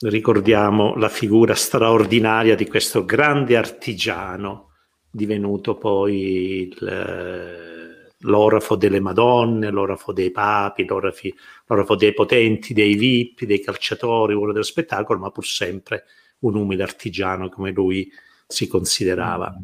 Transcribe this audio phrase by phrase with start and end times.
[0.00, 4.72] ricordiamo la figura straordinaria di questo grande artigiano,
[5.10, 11.28] divenuto poi il, eh, l'orafo delle Madonne, l'orafo dei papi, l'orafo,
[11.66, 16.04] l'orafo dei potenti, dei VIP, dei calciatori, uno dello spettacolo, ma pur sempre
[16.40, 18.10] un umile artigiano come lui
[18.46, 19.56] si considerava.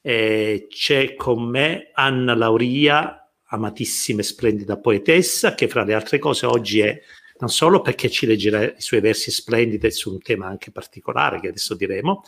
[0.00, 6.46] E c'è con me Anna Lauria, amatissima e splendida poetessa, che fra le altre cose
[6.46, 7.00] oggi è
[7.38, 11.48] non solo perché ci leggerà i suoi versi splendidi su un tema anche particolare che
[11.48, 12.22] adesso diremo,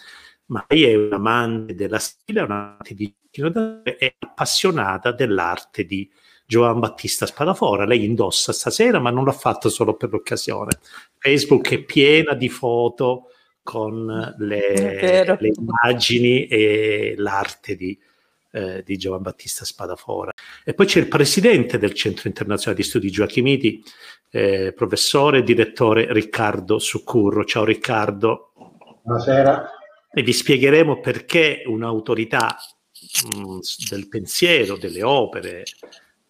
[0.46, 3.14] ma lei è un amante della stile, un'amante di
[3.82, 6.10] è appassionata dell'arte di
[6.46, 7.84] Giovan Battista Spadafora.
[7.84, 10.78] Lei indossa stasera, ma non l'ha fatto solo per l'occasione.
[11.18, 13.30] Facebook è piena di foto
[13.62, 14.06] con
[14.38, 17.98] le, le immagini e l'arte di,
[18.52, 20.32] eh, di Giovan Battista Spadafora.
[20.64, 23.82] E poi c'è il presidente del Centro Internazionale di Studi Gioachimiti,
[24.30, 27.44] eh, professore e direttore Riccardo Succurro.
[27.44, 28.52] Ciao Riccardo.
[29.02, 29.70] Buonasera.
[30.12, 32.56] E vi spiegheremo perché un'autorità
[33.34, 33.58] mh, mm,
[33.90, 35.64] del pensiero, delle opere,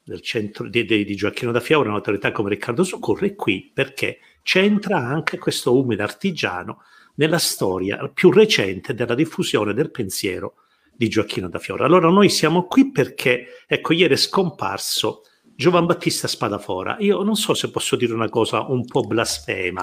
[0.02, 4.18] del centro di, di, di Gioacchino da Fiore, un'autorità come Riccardo Succurro, è qui perché
[4.42, 6.82] c'entra anche questo umile artigiano
[7.16, 10.54] nella storia più recente della diffusione del pensiero
[10.92, 11.84] di Gioacchino da Fiore.
[11.84, 15.22] Allora noi siamo qui perché, ecco, ieri è scomparso
[15.56, 16.96] Giovan Battista Spadafora.
[17.00, 19.82] Io non so se posso dire una cosa un po' blasfema,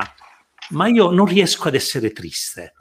[0.70, 2.76] ma io non riesco ad essere triste,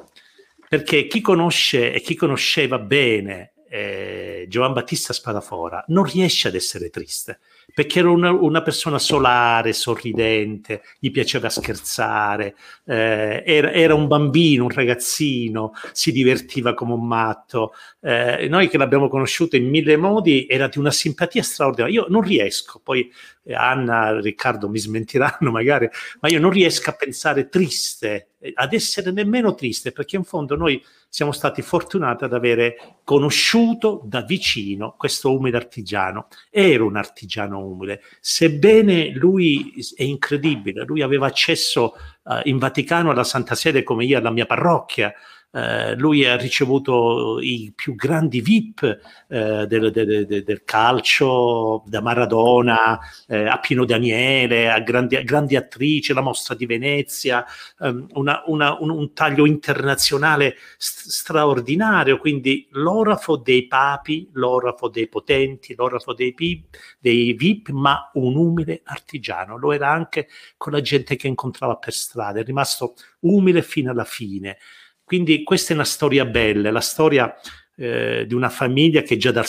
[0.69, 6.91] perché chi conosce e chi conosceva bene eh, Giovan Battista Spadafora non riesce ad essere
[6.91, 7.41] triste
[7.75, 12.55] perché era una, una, persona solare, sorridente, gli piaceva scherzare,
[12.85, 17.73] eh, era, era, un bambino, un ragazzino, si divertiva come un matto.
[18.01, 22.01] Eh, noi che l'abbiamo conosciuto in mille modi era di una simpatia straordinaria.
[22.01, 23.11] Io non riesco, poi
[23.51, 25.89] Anna, Riccardo mi smentiranno magari,
[26.21, 30.83] ma io non riesco a pensare triste, ad essere nemmeno triste, perché in fondo noi
[31.09, 36.29] siamo stati fortunati ad avere conosciuto da vicino questo umile artigiano.
[36.51, 43.24] Era un artigiano umile, sebbene lui è incredibile, lui aveva accesso uh, in Vaticano alla
[43.24, 45.13] Santa Sede come io alla mia parrocchia,
[45.52, 48.83] eh, lui ha ricevuto i più grandi VIP
[49.29, 56.14] eh, del, del, del, calcio, da Maradona eh, a Pino Daniele, a grandi, grandi attrici,
[56.14, 57.45] la mostra di Venezia,
[57.80, 65.08] ehm, una, una, un, un, taglio internazionale st- straordinario, quindi l'orafo dei papi, l'orafo dei
[65.08, 69.58] potenti, l'orafo dei, pip, dei VIP, ma un umile artigiano.
[69.58, 74.05] Lo era anche con la gente che incontrava per strada, è rimasto umile fino alla
[74.05, 74.57] fine.
[75.05, 77.35] Quindi questa è una storia bella, la storia
[77.77, 79.46] eh, di una famiglia che già dal,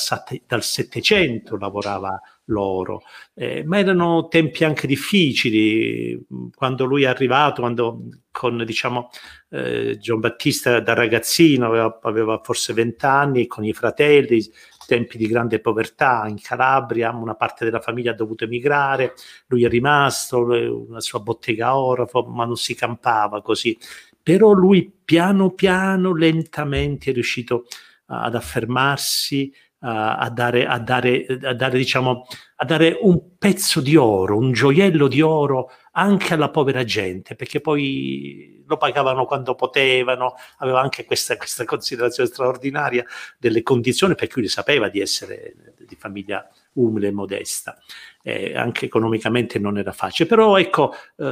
[0.48, 3.04] dal Settecento lavorava l'oro,
[3.34, 6.26] eh, ma erano tempi anche difficili,
[6.56, 9.10] quando lui è arrivato, quando con diciamo
[9.50, 14.42] eh, Gian Battista da ragazzino aveva, aveva forse vent'anni, con i fratelli,
[14.86, 19.14] tempi di grande povertà in Calabria, una parte della famiglia ha dovuto emigrare,
[19.48, 20.40] lui è rimasto,
[20.88, 23.78] una sua bottega orafo, ma non si campava così
[24.24, 27.66] però lui piano piano, lentamente è riuscito
[28.06, 29.54] ad affermarsi,
[29.86, 32.26] a dare, a dare, a dare, diciamo,
[32.56, 37.60] a dare un pezzo di oro, un gioiello di oro anche alla povera gente, perché
[37.60, 43.04] poi lo pagavano quando potevano, aveva anche questa, questa considerazione straordinaria
[43.38, 47.78] delle condizioni, per cui sapeva di essere di famiglia umile e modesta
[48.24, 51.24] eh, anche economicamente non era facile, però ecco, eh,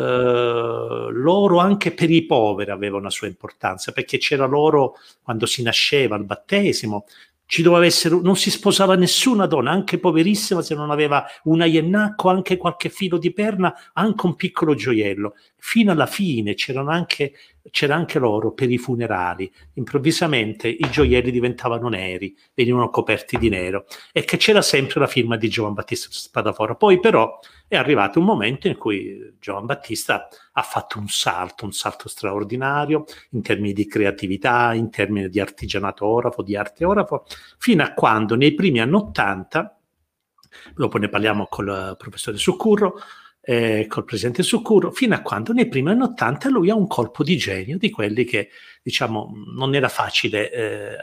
[1.09, 6.16] l'oro anche per i poveri aveva una sua importanza, perché c'era l'oro quando si nasceva,
[6.16, 7.06] al battesimo,
[7.51, 12.29] ci doveva essere, non si sposava nessuna donna, anche poverissima, se non aveva una iennacco,
[12.29, 15.34] anche qualche filo di perna, anche un piccolo gioiello.
[15.57, 17.34] Fino alla fine c'erano anche
[17.69, 19.51] c'era anche l'oro per i funerali.
[19.73, 25.35] Improvvisamente i gioielli diventavano neri, venivano coperti di nero e che c'era sempre la firma
[25.35, 26.75] di Giovan Battista Spadafora.
[26.75, 27.38] Poi però
[27.71, 33.05] è arrivato un momento in cui Giovan Battista ha fatto un salto, un salto straordinario
[33.29, 37.23] in termini di creatività, in termini di artigianato orafo, di arte orafo,
[37.57, 39.79] fino a quando nei primi anni Ottanta,
[40.75, 42.99] dopo ne parliamo col professore Succurro,
[43.41, 47.23] eh, col presidente Succuro, fino a quando nei primi anni 80 lui ha un colpo
[47.23, 48.49] di genio di quelli che,
[48.82, 50.96] diciamo, non era facile, eh,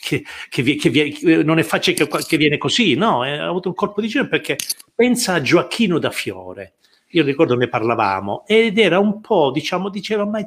[0.00, 3.24] che, che, che, non è facile che, viene così, no?
[3.24, 4.56] Eh, ha avuto un colpo di genio perché
[4.94, 6.74] pensa a Gioacchino da Fiore.
[7.12, 10.40] Io ricordo ne parlavamo ed era un po', diciamo, diceva, ma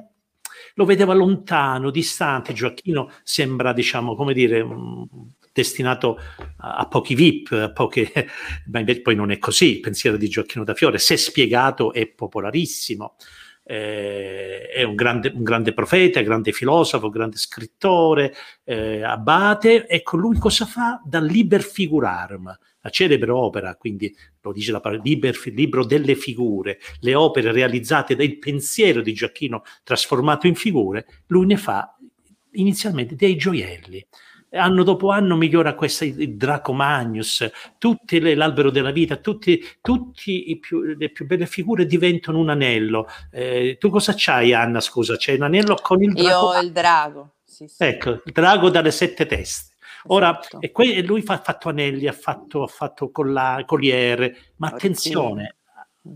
[0.76, 2.54] lo vedeva lontano, distante.
[2.54, 4.66] Gioacchino sembra, diciamo, come dire,
[5.54, 6.20] destinato
[6.58, 8.12] a, pochi VIP, a poche,
[8.72, 9.76] ma invece poi non è così.
[9.76, 13.16] Il pensiero di Gioacchino da Fiore, se spiegato, è popolarissimo.
[13.64, 18.34] eh, è un grande, un grande, profeta, grande filosofo, grande scrittore,
[18.64, 19.88] eh, abate.
[19.88, 21.02] Ecco, lui cosa fa?
[21.06, 26.80] Da liber figurarum, la celebre opera, quindi lo dice la parola, liber, libro delle figure,
[27.02, 31.96] le opere realizzate dal pensiero di Gioacchino trasformato in figure, lui ne fa
[32.54, 34.06] inizialmente dei gioielli
[34.52, 41.10] anno dopo anno migliora questa il Draco Magnus, tutte le, l'albero della vita, tutte le
[41.10, 43.08] più belle figure diventano un anello.
[43.32, 44.80] Eh, tu cosa c'hai, Anna?
[44.80, 46.30] Scusa, c'è un anello con il drago?
[46.30, 47.36] Io ho il drago.
[47.44, 47.84] Sì, sì.
[47.84, 49.76] Ecco, il drago dalle sette teste.
[50.06, 50.62] Ora, esatto.
[50.62, 55.58] e, que- lui fa, ha fatto anelli, ha fatto, ha fatto colla- colliere, ma attenzione,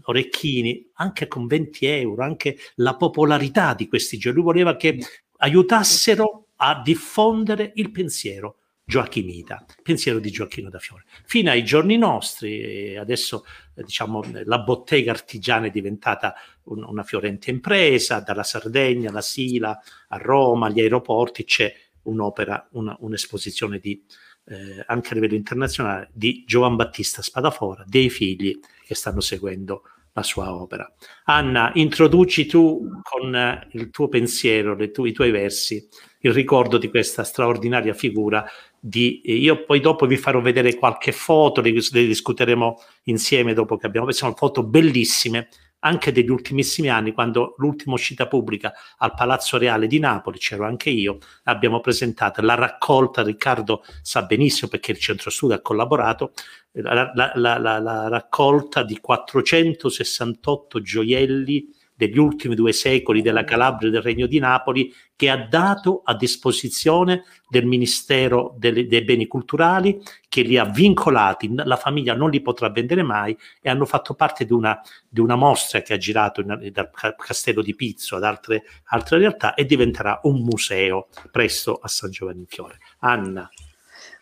[0.03, 4.35] orecchini, anche con 20 euro, anche la popolarità di questi giochi.
[4.35, 4.97] Lui voleva che
[5.37, 11.05] aiutassero a diffondere il pensiero gioachimita, pensiero di Gioacchino da Fiore.
[11.25, 16.35] Fino ai giorni nostri, adesso diciamo la bottega artigiana è diventata
[16.65, 19.79] un, una fiorente impresa, dalla Sardegna alla Sila
[20.09, 21.73] a Roma, agli aeroporti c'è
[22.03, 24.03] un'opera, una, un'esposizione di,
[24.45, 29.81] eh, anche a livello internazionale di Giovan Battista Spadafora, dei figli che stanno seguendo
[30.15, 30.89] la sua opera.
[31.25, 35.87] Anna, introduci tu con eh, il tuo pensiero, tu, i tuoi versi,
[36.21, 38.45] il ricordo di questa straordinaria figura.
[38.79, 43.87] Di, io poi dopo vi farò vedere qualche foto, le, le discuteremo insieme dopo che
[43.87, 45.49] abbiamo sono foto bellissime
[45.85, 50.89] anche degli ultimissimi anni, quando l'ultima uscita pubblica al Palazzo Reale di Napoli, c'ero anche
[50.89, 56.33] io, abbiamo presentato la raccolta, Riccardo sa benissimo perché il Centro Studio ha collaborato,
[56.71, 63.91] la, la, la, la raccolta di 468 gioielli degli ultimi due secoli della Calabria e
[63.91, 70.01] del Regno di Napoli che ha dato a disposizione del Ministero delle, dei Beni Culturali
[70.27, 74.45] che li ha vincolati, la famiglia non li potrà vendere mai e hanno fatto parte
[74.45, 78.63] di una, di una mostra che ha girato in, dal Castello di Pizzo ad altre,
[78.85, 82.79] altre realtà e diventerà un museo presto a San Giovanni in Fiore.
[82.99, 83.49] Anna.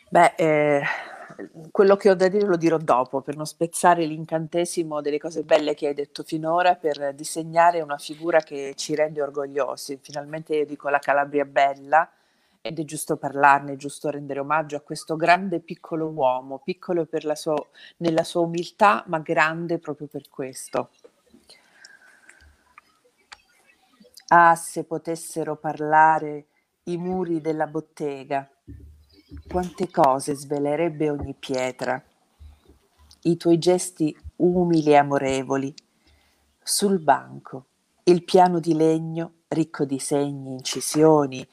[0.09, 0.83] Beh, eh
[1.71, 5.73] quello che ho da dire lo dirò dopo, per non spezzare l'incantesimo delle cose belle
[5.73, 9.99] che hai detto finora, per disegnare una figura che ci rende orgogliosi.
[10.01, 12.09] Finalmente io dico la Calabria bella
[12.61, 17.55] ed è giusto parlarne, è giusto rendere omaggio a questo grande piccolo uomo, piccolo sua,
[17.97, 20.89] nella sua umiltà, ma grande proprio per questo.
[24.27, 26.45] Ah, se potessero parlare
[26.83, 28.49] i muri della bottega
[29.47, 32.01] quante cose svelerebbe ogni pietra.
[33.21, 35.73] I tuoi gesti umili e amorevoli.
[36.61, 37.65] Sul banco,
[38.03, 41.47] il piano di legno ricco di segni, incisioni,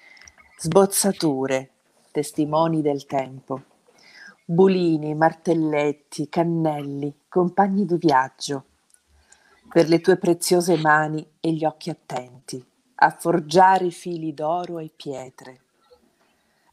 [0.59, 1.71] sbozzature,
[2.11, 3.63] testimoni del tempo.
[4.45, 8.65] Bulini, martelletti, cannelli, compagni di viaggio.
[9.69, 12.65] Per le tue preziose mani e gli occhi attenti
[13.03, 15.61] a forgiare fili d'oro e pietre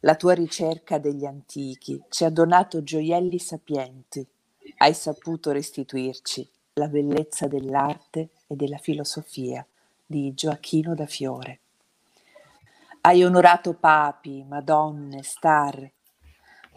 [0.02, 4.26] la tua ricerca degli antichi ci ha donato gioielli sapienti.
[4.78, 9.66] Hai saputo restituirci la bellezza dell'arte e della filosofia
[10.06, 11.60] di Gioacchino da Fiore.
[13.02, 15.92] Hai onorato papi, madonne, star.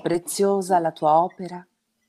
[0.01, 1.65] Preziosa la tua opera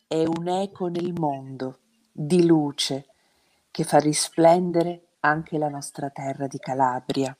[0.08, 1.80] è un'eco nel mondo
[2.12, 3.08] di luce
[3.70, 7.36] che fa risplendere anche la nostra terra di Calabria.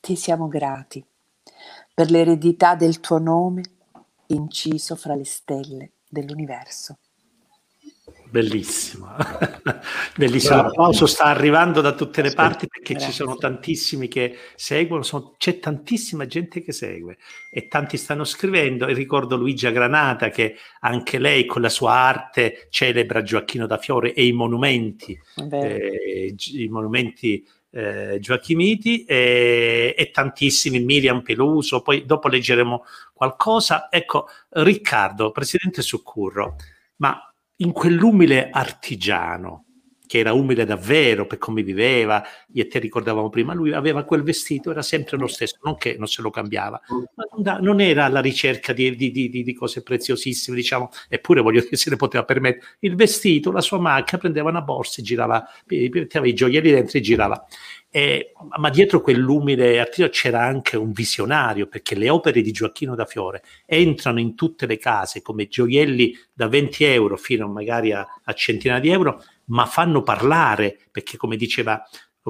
[0.00, 1.04] Ti siamo grati
[1.94, 3.62] per l'eredità del tuo nome
[4.28, 6.98] inciso fra le stelle dell'universo.
[8.28, 9.14] Bellissimo,
[10.16, 10.56] bellissimo.
[10.56, 13.10] L'applauso sta arrivando da tutte le parti perché Grazie.
[13.10, 17.18] ci sono tantissimi che seguono, sono, c'è tantissima gente che segue
[17.50, 18.86] e tanti stanno scrivendo.
[18.86, 24.12] E ricordo Luigia Granata che anche lei con la sua arte celebra Gioacchino da Fiore
[24.12, 25.18] e i monumenti,
[25.50, 33.88] eh, i monumenti eh, Gioacchimiti e, e, tantissimi, Miriam Peluso, poi dopo leggeremo qualcosa.
[33.90, 36.56] Ecco, Riccardo, presidente Succurro,
[36.96, 37.20] ma
[37.56, 39.65] in quell'umile artigiano,
[40.06, 42.22] che era umile davvero per come viveva,
[42.52, 45.96] io e te ricordavamo prima, lui aveva quel vestito, era sempre lo stesso, non che
[45.98, 46.80] non se lo cambiava,
[47.42, 51.76] ma non era alla ricerca di, di, di, di cose preziosissime, diciamo, eppure voglio dire,
[51.76, 52.76] se ne poteva permettere.
[52.80, 57.00] Il vestito, la sua macchina, prendeva una borsa e girava, metteva i gioielli dentro e
[57.00, 57.46] girava.
[57.96, 63.06] Eh, ma dietro quell'umile artigiano c'era anche un visionario, perché le opere di Gioacchino da
[63.06, 68.32] Fiore entrano in tutte le case come gioielli da 20 euro fino magari a, a
[68.34, 71.82] centinaia di euro, ma fanno parlare, perché come diceva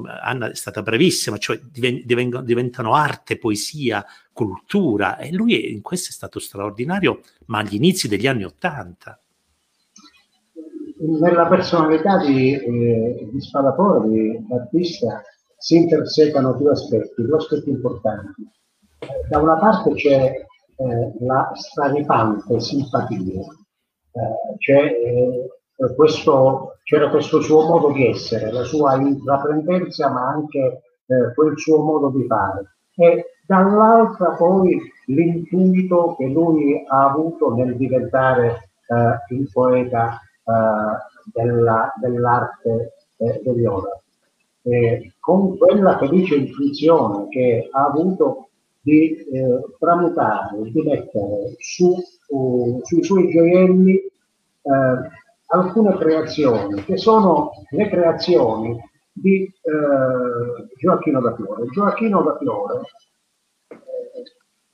[0.05, 2.03] Anna è stata bravissima, cioè diven-
[2.45, 8.27] diventano arte, poesia, cultura e lui in questo è stato straordinario, ma agli inizi degli
[8.27, 9.19] anni Ottanta.
[10.99, 15.23] Nella personalità di, eh, di Spadafora, di Battista,
[15.59, 18.47] si intersecano due aspetti, due aspetti importanti.
[19.29, 20.45] Da una parte c'è
[20.77, 28.63] eh, la straripante simpatia, eh, c'è, eh, questo, c'era questo suo modo di essere, la
[28.63, 32.77] sua intraprendenza, ma anche eh, quel suo modo di fare.
[32.95, 41.93] E dall'altra poi l'intuito che lui ha avuto nel diventare eh, il poeta eh, della,
[42.01, 44.01] dell'arte eh, di Viola.
[45.19, 48.51] con quella felice intuizione che ha avuto
[48.81, 51.97] di eh, tramutare, di mettere su,
[52.29, 58.79] uh, sui suoi gioielli eh, alcune creazioni che sono le creazioni
[59.13, 61.67] di eh, Gioacchino da Fiore.
[61.67, 62.81] Gioacchino da Fiore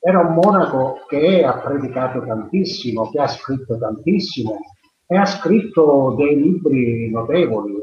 [0.05, 4.59] era un monaco che ha predicato tantissimo, che ha scritto tantissimo
[5.07, 7.75] e ha scritto dei libri notevoli.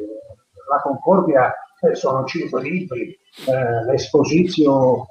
[0.69, 3.17] La Concordia eh, sono cinque libri,
[3.47, 5.07] eh, l'Esposizio eh,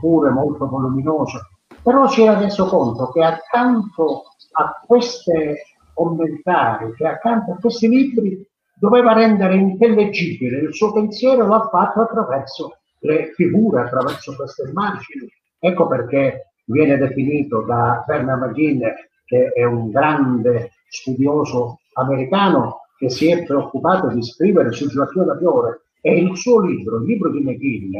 [0.00, 1.38] pure molto voluminoso,
[1.82, 5.62] però si era reso conto che accanto a queste
[5.98, 8.46] commentari, che accanto a questi libri
[8.78, 15.28] doveva rendere intellegibile il suo pensiero, l'ha fatto attraverso le figure, attraverso queste immagini.
[15.58, 18.82] Ecco perché viene definito da Bernard McGinn,
[19.24, 25.36] che è un grande studioso americano che si è preoccupato di scrivere su Gioacchino da
[25.36, 27.92] Fiore e il suo libro, il libro di McGinn,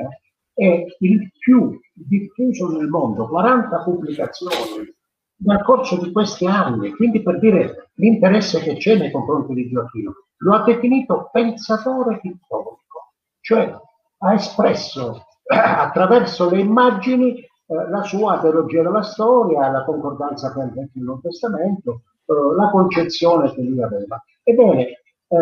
[0.55, 4.95] è il più diffuso nel mondo, 40 pubblicazioni
[5.41, 10.13] nel corso di questi anni, quindi per dire l'interesse che c'è nei confronti di Gioacchino.
[10.39, 13.75] Lo ha definito pensatore pittorico, cioè
[14.19, 21.03] ha espresso attraverso le immagini eh, la sua teologia della storia, la concordanza con il
[21.03, 24.23] Nuovo Testamento, eh, la concezione che lui aveva.
[24.43, 25.37] Ebbene, eh,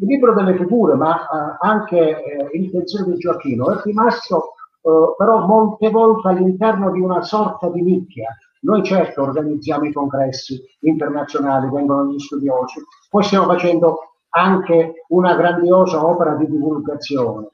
[0.00, 4.52] il libro delle figure, ma eh, anche eh, il pensiero di Gioacchino, è rimasto
[4.86, 8.28] però molte volte all'interno di una sorta di nicchia.
[8.66, 13.98] Noi certo organizziamo i congressi internazionali, vengono gli studiosi, poi stiamo facendo
[14.30, 17.46] anche una grandiosa opera di divulgazione,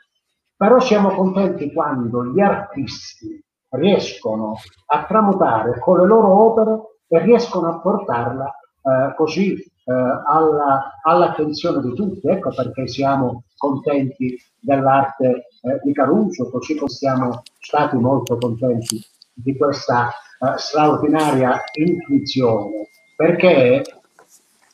[0.56, 7.68] però siamo contenti quando gli artisti riescono a tramutare con le loro opere e riescono
[7.68, 12.26] a portarla eh, così eh, alla, all'attenzione di tutti.
[12.26, 18.98] Ecco perché siamo contenti dell'arte eh, di Caruso, così come siamo stati molto contenti
[19.34, 20.10] di questa
[20.42, 23.84] eh, straordinaria intuizione, perché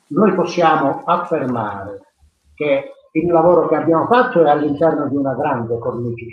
[0.08, 2.00] noi possiamo affermare
[2.54, 6.24] che il lavoro che abbiamo fatto è all'interno di una grande cornice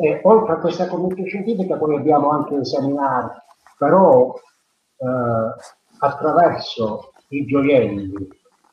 [0.00, 3.42] e oltre a questa commissione scientifica poi abbiamo anche esaminato,
[3.76, 5.54] però eh,
[5.98, 8.12] attraverso i gioielli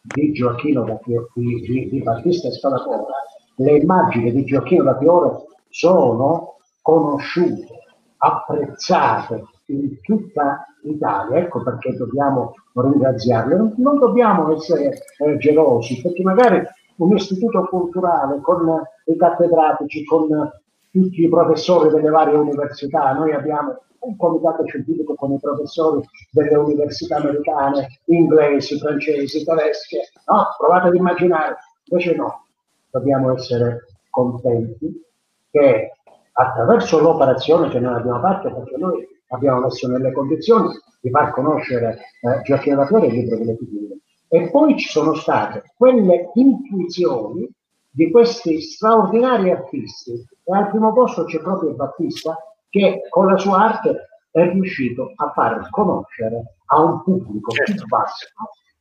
[0.01, 3.05] di Gioacchino da Fiore, di, di, di Battista Spadatora,
[3.55, 7.67] le immagini di Gioacchino da Fiore sono conosciute,
[8.17, 13.55] apprezzate in tutta Italia, ecco perché dobbiamo ringraziarle.
[13.55, 16.63] Non, non dobbiamo essere eh, gelosi, perché magari
[16.97, 20.27] un istituto culturale con i cattedratici, con
[20.91, 26.55] tutti i professori delle varie università, noi abbiamo un comitato scientifico con i professori delle
[26.55, 30.45] università americane, inglesi, francesi, tedesche, no?
[30.57, 32.45] Provate ad immaginare, invece no,
[32.91, 35.03] dobbiamo essere contenti
[35.49, 35.91] che
[36.37, 40.69] attraverso l'operazione che noi abbiamo fatto, perché noi abbiamo messo nelle condizioni
[41.01, 43.97] di far conoscere eh, Gioacchino Fiore e il libro delle figure.
[44.27, 47.49] E poi ci sono state quelle intuizioni
[47.89, 50.11] di questi straordinari artisti
[50.43, 52.35] e al primo posto c'è proprio Battista
[52.69, 57.71] che con la sua arte è riuscito a far conoscere a un pubblico certo.
[57.71, 58.27] più basso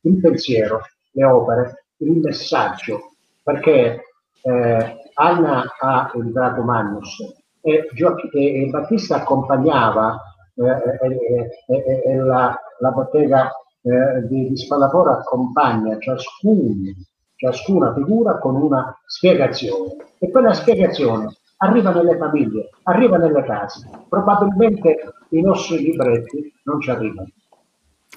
[0.01, 0.81] il pensiero,
[1.11, 4.01] le opere, il messaggio, perché
[4.41, 7.89] eh, Anna ha entrato Magnus e,
[8.31, 10.21] e, e Battista accompagnava
[10.55, 16.93] eh, e, la, la, bottega eh, di, di Spalapora accompagna ciascuno
[17.35, 23.89] ciascuna figura con una spiegazione e quella spiegazione arriva nelle famiglie, arriva nelle case.
[24.07, 27.27] Probabilmente i nostri libretti non ci arrivano.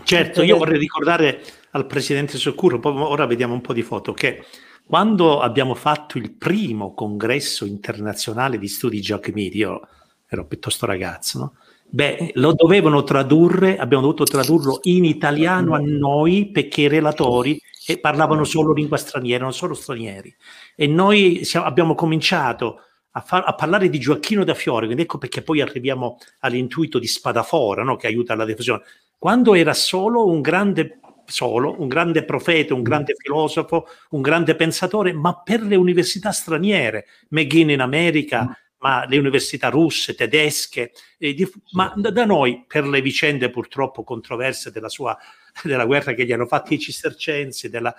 [0.05, 1.41] Certo, io vorrei ricordare
[1.73, 4.45] al Presidente Soccurro, poi ora vediamo un po' di foto, che
[4.89, 9.87] quando abbiamo fatto il primo congresso internazionale di studi Giacomiti, io
[10.27, 11.53] ero piuttosto ragazzo, no?
[11.91, 17.61] Beh, lo dovevano tradurre, abbiamo dovuto tradurlo in italiano a noi perché i relatori
[18.01, 20.35] parlavano solo lingua straniera, non solo stranieri.
[20.75, 22.81] E noi siamo, abbiamo cominciato
[23.11, 27.07] a, far, a, parlare di Gioacchino da Fiore, quindi ecco perché poi arriviamo all'intuito di
[27.07, 27.97] Spadafora, no?
[27.97, 28.85] che aiuta alla diffusione.
[29.19, 35.13] Quando era solo un grande solo, un grande profeta, un grande filosofo, un grande pensatore,
[35.13, 41.49] ma per le università straniere, McGinn in America, ma le università russe, tedesche, eh, di,
[41.73, 45.17] ma da noi per le vicende purtroppo controverse della sua
[45.65, 47.95] della guerra che gli hanno fatti i cistercensi, della,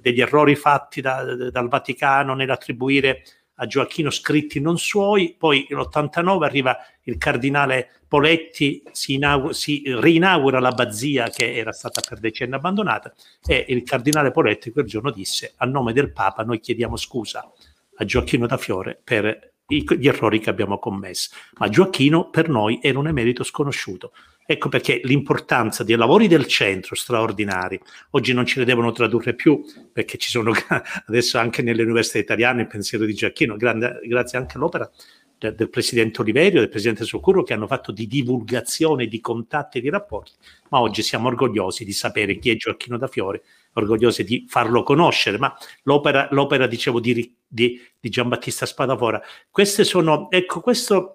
[0.00, 3.22] degli errori fatti da, dal Vaticano nell'attribuire
[3.58, 10.60] a Gioacchino scritti non suoi, poi nell'89 arriva il cardinale Poletti, si, inaugura, si rinaugura
[10.60, 13.12] l'abbazia che era stata per decenni abbandonata
[13.44, 17.50] e il cardinale Poletti quel giorno disse a nome del Papa noi chiediamo scusa
[17.96, 23.00] a Gioacchino da Fiore per gli errori che abbiamo commesso, ma Gioacchino per noi era
[23.00, 24.12] un emerito sconosciuto.
[24.46, 27.80] Ecco perché l'importanza dei lavori del centro straordinari,
[28.10, 29.60] oggi non ce ne devono tradurre più,
[29.92, 30.52] perché ci sono
[31.08, 34.88] adesso anche nelle università italiane il pensiero di Giacchino, grande, grazie anche all'opera
[35.48, 39.80] del, del presidente Oliverio, del presidente Soccurro, che hanno fatto di divulgazione, di contatti e
[39.80, 40.32] di rapporti,
[40.70, 43.42] ma oggi siamo orgogliosi di sapere chi è Gioacchino da Fiore,
[43.74, 49.20] orgogliosi di farlo conoscere, ma l'opera, l'opera dicevo, di, di, di Giambattista Spadafora,
[49.50, 51.12] queste sono, ecco, questo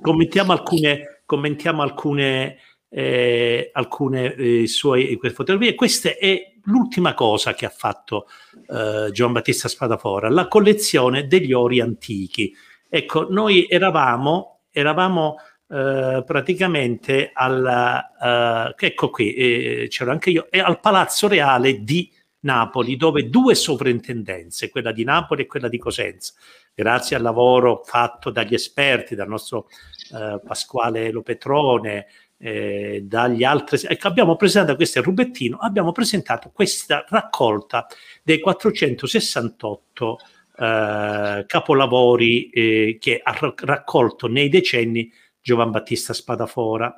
[0.00, 2.56] commentiamo alcune commentiamo alcune,
[2.88, 5.76] eh, alcune eh, sue fotografie.
[5.76, 8.26] Questa è l'ultima cosa che ha fatto
[8.66, 12.52] eh, Gian Battista Spadafora, la collezione degli ori antichi.
[12.92, 15.36] Ecco, noi eravamo, eravamo
[15.68, 22.96] eh, praticamente al, uh, ecco qui, eh, c'ero anche io, al Palazzo Reale di Napoli,
[22.96, 26.32] dove due sovrintendenze, quella di Napoli e quella di Cosenza,
[26.74, 29.68] grazie al lavoro fatto dagli esperti, dal nostro
[30.12, 32.06] eh, Pasquale Lopetrone,
[32.36, 37.86] eh, dagli altri, ecco, abbiamo presentato questo Rubettino, abbiamo presentato questa raccolta
[38.24, 40.18] dei 468
[40.60, 46.94] eh, capolavori eh, che ha raccolto nei decenni Giovan Battista Spadafora.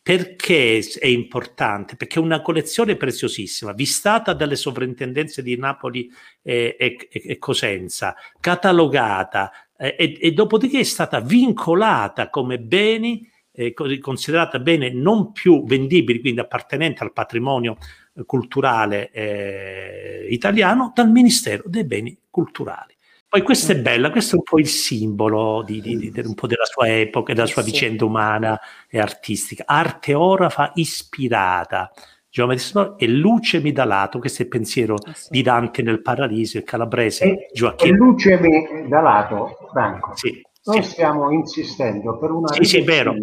[0.00, 1.96] Perché è importante?
[1.96, 6.08] Perché è una collezione preziosissima, vistata dalle sovrintendenze di Napoli
[6.42, 13.72] e, e, e Cosenza, catalogata, eh, e, e, dopodiché è stata vincolata come beni, eh,
[13.72, 17.78] considerata bene non più vendibili, quindi appartenente al patrimonio
[18.26, 22.94] culturale eh, italiano, dal Ministero dei Beni Culturali.
[23.28, 26.46] Poi questa è bella, questo è un po' il simbolo di, di, di, un po'
[26.46, 29.64] della sua epoca, della sua vicenda umana e artistica.
[29.66, 31.90] Arte orafa ispirata
[32.34, 35.28] Geometria e luce lato, questo è il pensiero ah, sì.
[35.30, 37.94] di Dante nel Paradiso, il calabrese e, Gioacchino.
[37.94, 38.40] E luce
[38.88, 40.16] lato, Franco.
[40.16, 40.90] Sì, Noi sì.
[40.90, 43.14] stiamo insistendo per una sì, sì, vero.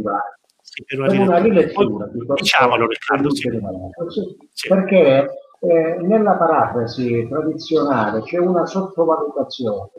[0.72, 2.10] Sì, per una, per una rilettura.
[2.36, 3.30] Diciamolo Riccardo.
[3.36, 3.50] Sì.
[4.54, 4.68] Sì.
[4.70, 5.30] Perché
[5.60, 9.90] eh, nella parafrasi tradizionale c'è una sottovalutazione.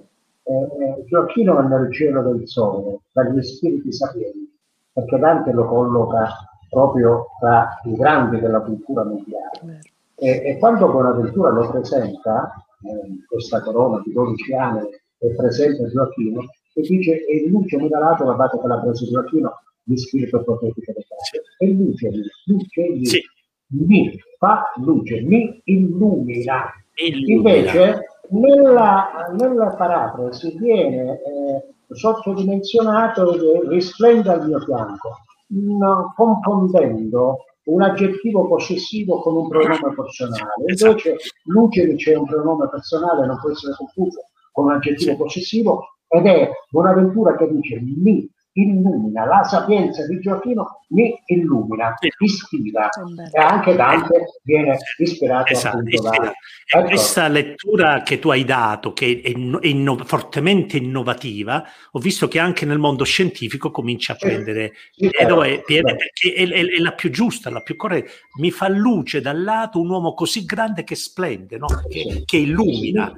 [0.45, 4.51] Eh, eh, Gioacchino è nel cielo del sole, dagli spiriti sapienti,
[4.95, 6.27] perché Dante lo colloca
[6.71, 9.81] proprio tra i grandi della cultura mondiale.
[10.15, 12.55] E, e quando Bonaventura lo presenta,
[12.85, 16.41] eh, questa corona di 12 anni, è presente Gioacchino,
[16.75, 20.93] e dice, e luce mi dato la base che l'ha preso Gioacchino, di spirito profetico
[20.93, 21.43] del Padre.
[21.59, 22.11] E luce,
[22.47, 23.21] luce, sì.
[23.69, 26.73] mi fa luce, mi illumina.
[26.95, 27.33] illumina.
[27.35, 35.19] Invece, nella, nella parafrasi viene eh, sottodimensionato che risplenda al mio fianco
[35.53, 40.65] no, confondendo un aggettivo possessivo con un pronome personale.
[40.67, 40.91] Esatto.
[40.91, 46.27] Invece luce c'è un pronome personale, non può essere confuso con un aggettivo possessivo ed
[46.27, 52.89] è Bonaventura che dice mi illumina, la sapienza di Gioacchino mi illumina, ispira
[53.33, 56.33] e anche Dante viene ispirato esatto, appunto da...
[56.75, 56.87] Ecco.
[56.87, 62.39] Questa lettura che tu hai dato, che è, è inno- fortemente innovativa, ho visto che
[62.39, 65.95] anche nel mondo scientifico comincia a prendere, sì, sì, certo, è, certo.
[65.95, 69.81] perché è, è, è, la più giusta, la più corretta, mi fa luce dal lato
[69.81, 71.67] un uomo così grande che splende, no?
[71.89, 73.13] che, che, illumina.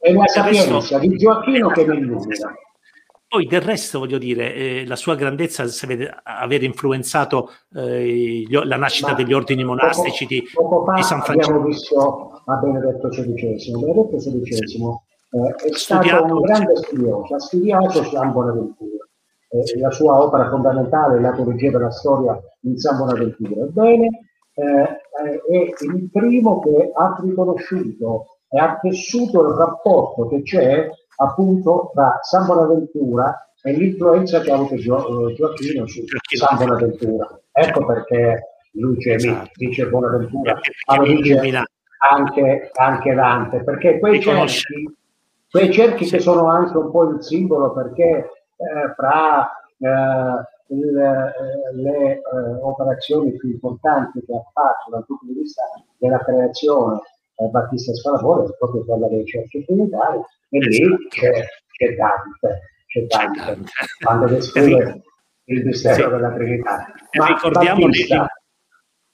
[0.00, 2.54] È la sapienza di Gioacchino che mi illumina.
[3.30, 9.12] Poi del resto, voglio dire, eh, la sua grandezza vede aver influenzato eh, la nascita
[9.12, 11.50] Ma degli ordini monastici poco, di, poco fa di, San Francesco.
[11.50, 13.70] Abbiamo visto a Benedetto XVI.
[13.70, 14.98] Benedetto XVI
[15.30, 19.06] eh, è stato un grande studioso, ha studiato San Bonaventura.
[19.48, 23.62] Eh, la sua opera fondamentale è la teologia della storia in San Bonaventura.
[23.62, 24.08] Ebbene,
[24.54, 24.82] eh,
[25.48, 30.90] è il primo che ha riconosciuto e ha tessuto il rapporto che c'è
[31.20, 36.02] appunto tra San Bonaventura e l'influenza che ha avuto eh, Gioacchino su
[36.36, 37.40] San Bonaventura.
[37.52, 39.50] Ecco perché lui c'è esatto.
[39.54, 41.64] dice Bonaventura, ma dice
[41.98, 44.96] anche, anche Dante, perché quei cerchi,
[45.50, 46.12] quei cerchi sì.
[46.12, 48.06] che sono anche un po' il simbolo perché
[48.56, 52.22] eh, fra eh, il, eh, le eh,
[52.62, 55.62] operazioni più importanti che ha fatto dal punto di vista
[55.98, 57.00] della creazione
[57.48, 60.18] Battista Scalavore è proprio quella dei cerchi trinitari
[60.50, 61.08] e lì esatto.
[61.08, 63.64] c'è, c'è Dante, c'è Dante,
[64.02, 65.02] quando descrive
[65.44, 66.08] il mistero sì.
[66.08, 66.92] della Trinità.
[67.18, 68.26] Ma ricordiamo Battista,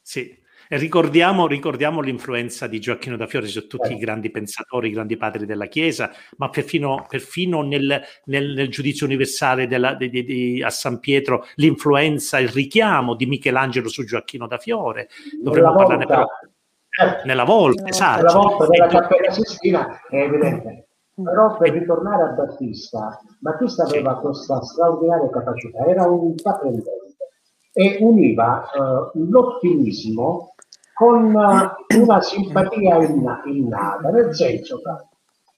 [0.00, 0.44] sì.
[0.68, 3.94] Ricordiamo, ricordiamo, l'influenza di Gioacchino da Fiore su tutti eh.
[3.94, 9.06] i grandi pensatori, i grandi padri della Chiesa, ma perfino, perfino nel, nel, nel, giudizio
[9.06, 14.48] universale della, di, di, di, a San Pietro, l'influenza, il richiamo di Michelangelo su Gioacchino
[14.48, 15.08] da Fiore.
[15.40, 16.26] Dovremmo parlarne volta, però.
[16.98, 18.24] Eh, nella volta, esatto.
[18.24, 20.88] Nella volta della Cappella Sistina è evidente.
[21.14, 26.90] Però per ritornare a Battista, Battista aveva questa straordinaria capacità, era un intraprendente
[27.72, 30.54] e univa uh, l'ottimismo
[30.94, 32.98] con uh, una simpatia
[33.44, 34.80] innata, nel senso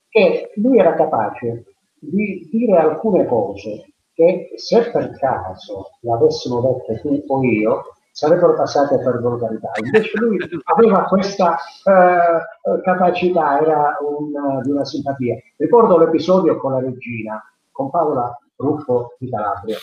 [0.08, 1.64] che lui era capace
[2.00, 7.82] di dire alcune cose che se per caso le avessimo dette tu o io
[8.18, 9.70] sarebbero passate per volgarità.
[9.80, 15.36] Invece lui aveva questa uh, capacità, era un, di una simpatia.
[15.56, 19.76] Ricordo l'episodio con la regina, con Paola Ruffo di Calabria.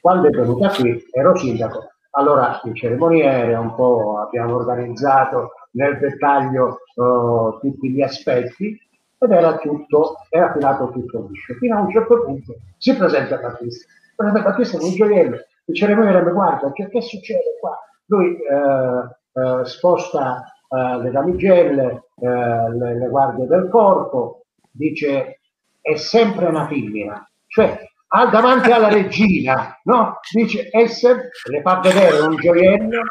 [0.00, 6.80] Quando è venuta qui ero sindaco allora il cerimoniere un po' abbiamo organizzato nel dettaglio
[6.96, 8.76] uh, tutti gli aspetti
[9.20, 11.54] ed era tutto, era filato tutto liscio.
[11.54, 13.86] Fino a un certo punto si presenta Battista.
[14.16, 15.36] Presenta Battista con un gioiello,
[15.68, 17.78] il cerimoniere mi guarda, che, che succede qua?
[18.06, 25.40] Lui eh, eh, sposta eh, le damigelle, eh, le, le guardie del corpo, dice
[25.80, 27.26] è sempre una femmina.
[27.46, 27.78] Cioè
[28.08, 30.18] ah, davanti alla regina, no?
[30.32, 33.02] Dice, esse le fa vedere un gioiello,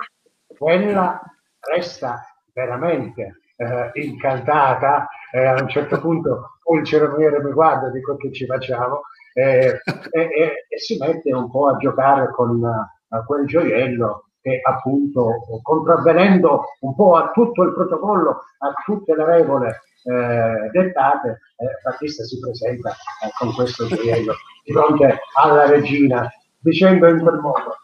[0.57, 1.21] quella
[1.59, 8.45] resta veramente eh, incantata, a un certo punto il ceremoniere mi guarda, dico che ci
[8.45, 9.01] facciamo,
[9.37, 15.31] eh, e, e, si mette un po' a giocare con uh, quel gioiello che appunto
[15.61, 22.23] contravvenendo un po' a tutto il protocollo, a tutte le regole eh, dettate, eh, Battista
[22.23, 26.27] si presenta eh, con questo gioiello di fronte alla regina,
[26.59, 27.77] dicendo in quel modo.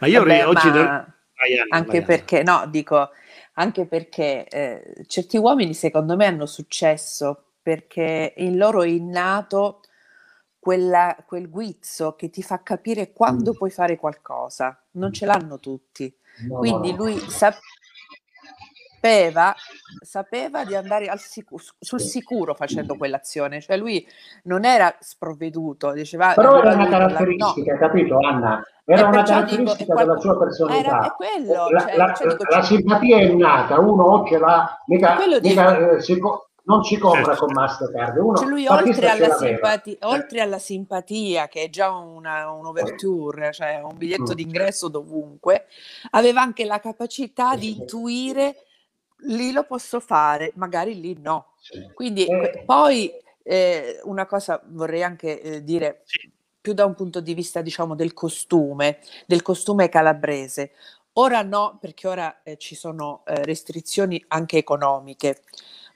[0.00, 0.68] Ma io Vabbè, oggi...
[0.68, 1.06] Ma...
[1.36, 2.06] Vaiana, anche Vaiana.
[2.06, 3.10] perché, no, dico,
[3.54, 9.80] anche perché eh, certi uomini secondo me hanno successo perché in loro è innato
[10.64, 13.54] quella, quel guizzo che ti fa capire quando mm.
[13.54, 14.82] puoi fare qualcosa.
[14.92, 16.10] Non ce l'hanno tutti.
[16.48, 17.54] No, Quindi lui sa-
[19.04, 19.54] sapeva,
[20.00, 24.06] sapeva di andare sicu- sul sicuro facendo quell'azione, cioè lui
[24.44, 26.32] non era sprovveduto, diceva...
[26.32, 27.78] Però era una caratteristica, no.
[27.78, 28.62] capito Anna?
[28.86, 30.88] Era una caratteristica dico, della sua personalità.
[30.88, 35.18] Era, quello, la, cioè, la, cioè, dico, la simpatia è innata, uno ce l'ha, mica,
[35.42, 36.18] mica eh, si,
[36.66, 37.44] non si compra certo.
[37.44, 38.16] con Mastercard.
[38.16, 43.52] Uno, cioè lui oltre alla, simpati- oltre alla, simpatia, che è già una, un overture,
[43.52, 44.34] cioè un biglietto mm.
[44.34, 45.66] d'ingresso dovunque,
[46.10, 48.56] aveva anche la capacità di intuire
[49.26, 51.52] lì lo posso fare, magari lì no.
[51.94, 52.62] Quindi eh.
[52.64, 53.10] poi
[53.42, 56.30] eh, una cosa vorrei anche eh, dire sì.
[56.60, 60.72] più da un punto di vista diciamo del costume, del costume calabrese.
[61.16, 65.42] Ora no, perché ora eh, ci sono eh, restrizioni anche economiche,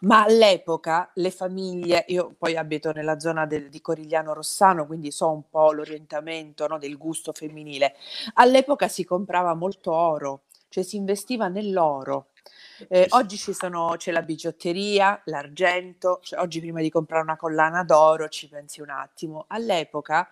[0.01, 5.31] ma all'epoca le famiglie, io poi abito nella zona del, di Corigliano Rossano, quindi so
[5.31, 7.95] un po' l'orientamento no, del gusto femminile,
[8.35, 12.29] all'epoca si comprava molto oro, cioè si investiva nell'oro.
[12.89, 17.83] Eh, oggi ci sono, c'è la bigiotteria, l'argento, cioè oggi prima di comprare una collana
[17.83, 19.47] d'oro ci pensi un attimo.
[19.49, 20.29] All'epoca,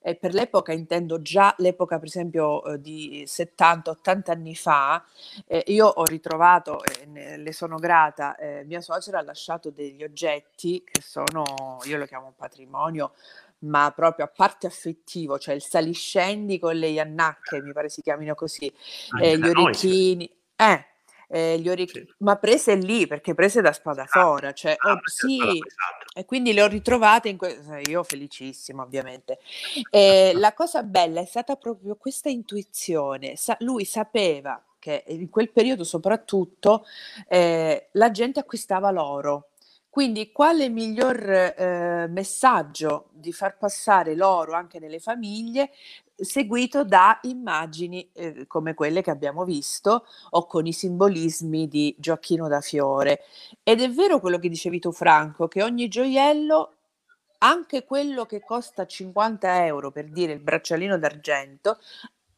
[0.00, 5.04] eh, per l'epoca intendo già l'epoca per esempio eh, di 70-80 anni fa,
[5.46, 10.82] eh, io ho ritrovato, ne, le sono grata, eh, mia suocera ha lasciato degli oggetti
[10.84, 13.12] che sono, io lo chiamo patrimonio,
[13.58, 18.34] ma proprio a parte affettivo, cioè il saliscendi con le iannacche, mi pare si chiamino
[18.34, 18.72] così,
[19.20, 20.30] eh, gli orecchini.
[20.56, 20.84] Eh,
[21.28, 22.14] eh, gli orecchi, sì.
[22.18, 24.54] ma prese lì perché prese da Spadafora, esatto.
[24.54, 26.12] cioè, ah, oh, sì, esatto.
[26.14, 29.38] e quindi le ho ritrovate in que- io felicissima ovviamente.
[29.90, 35.50] E la cosa bella è stata proprio questa intuizione, Sa- lui sapeva che in quel
[35.50, 36.84] periodo soprattutto
[37.28, 39.48] eh, la gente acquistava l'oro.
[39.96, 45.70] Quindi quale miglior eh, messaggio di far passare l'oro anche nelle famiglie
[46.16, 52.48] seguito da immagini eh, come quelle che abbiamo visto o con i simbolismi di Gioacchino
[52.48, 53.20] da Fiore.
[53.62, 56.72] Ed è vero quello che dicevi tu Franco, che ogni gioiello,
[57.38, 61.78] anche quello che costa 50 euro, per dire il braccialino d'argento,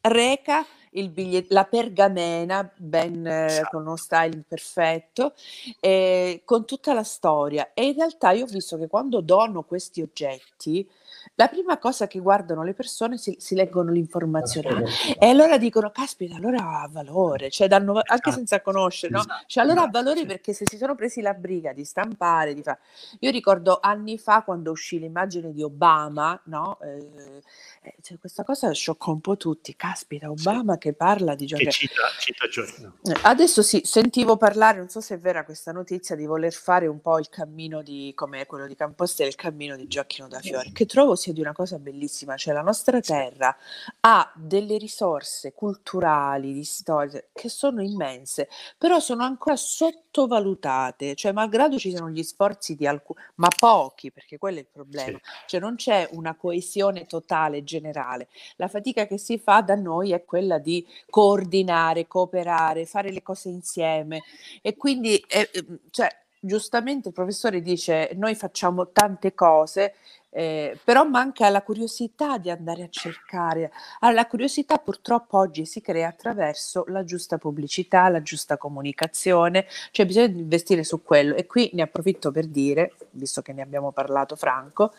[0.01, 3.69] reca bigliet- la pergamena ben eh, esatto.
[3.71, 5.33] con uno styling perfetto,
[5.79, 7.71] eh, con tutta la storia.
[7.73, 10.89] E in realtà io ho visto che quando dono questi oggetti,
[11.35, 14.83] la prima cosa che guardano le persone si, si leggono l'informazione
[15.19, 18.31] e allora dicono caspita allora ha valore cioè danno, anche esatto.
[18.31, 19.19] senza conoscere no?
[19.19, 19.43] Esatto.
[19.47, 22.79] cioè allora ha valore perché se si sono presi la briga di stampare di fare
[23.19, 26.77] io ricordo anni fa quando uscì l'immagine di Obama no?
[26.81, 27.41] Eh,
[27.81, 30.79] eh, cioè, questa cosa scioccò un po' tutti caspita Obama sì.
[30.79, 35.19] che parla di Gioacchino cita, cita eh, adesso sì sentivo parlare non so se è
[35.19, 39.29] vera questa notizia di voler fare un po' il cammino di come quello di Campostela
[39.29, 42.61] il cammino di Gioacchino da Fiore che trovo sia di una cosa bellissima, cioè la
[42.61, 43.55] nostra terra
[44.01, 51.77] ha delle risorse culturali, di storia che sono immense, però sono ancora sottovalutate, cioè malgrado
[51.77, 55.47] ci siano gli sforzi di alcuni, ma pochi, perché quello è il problema, sì.
[55.47, 58.27] cioè non c'è una coesione totale, generale.
[58.55, 63.49] La fatica che si fa da noi è quella di coordinare, cooperare, fare le cose
[63.49, 64.21] insieme
[64.61, 65.49] e quindi eh,
[65.89, 69.95] cioè, giustamente il professore dice noi facciamo tante cose
[70.31, 73.71] eh, però manca la curiosità di andare a cercare.
[73.99, 80.05] Allora, la curiosità purtroppo oggi si crea attraverso la giusta pubblicità, la giusta comunicazione, cioè
[80.05, 81.35] bisogna investire su quello.
[81.35, 84.93] E qui ne approfitto per dire, visto che ne abbiamo parlato Franco,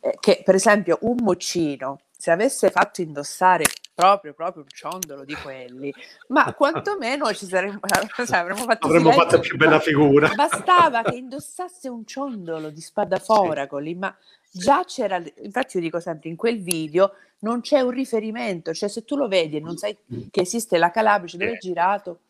[0.00, 5.34] eh, che per esempio un moccino, se avesse fatto indossare proprio, proprio un ciondolo di
[5.34, 5.92] quelli,
[6.28, 7.80] ma quantomeno ci saremmo,
[8.16, 10.32] cioè, avremmo fatto, avremmo fatto più bella figura.
[10.34, 13.94] Bastava che indossasse un ciondolo di spadafora sì.
[13.94, 14.16] ma
[14.56, 19.04] già c'era, infatti io dico sempre, in quel video non c'è un riferimento, cioè se
[19.04, 19.96] tu lo vedi e non sai
[20.30, 22.20] che esiste la Calabrice dove è girato,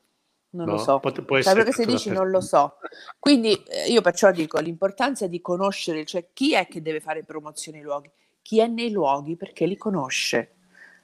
[0.50, 0.98] non no, lo so.
[1.00, 2.78] Pot- può cioè, se dici non lo so.
[3.18, 7.78] Quindi eh, io perciò dico l'importanza di conoscere, cioè chi è che deve fare promozione
[7.78, 8.10] ai luoghi,
[8.40, 10.50] chi è nei luoghi perché li conosce.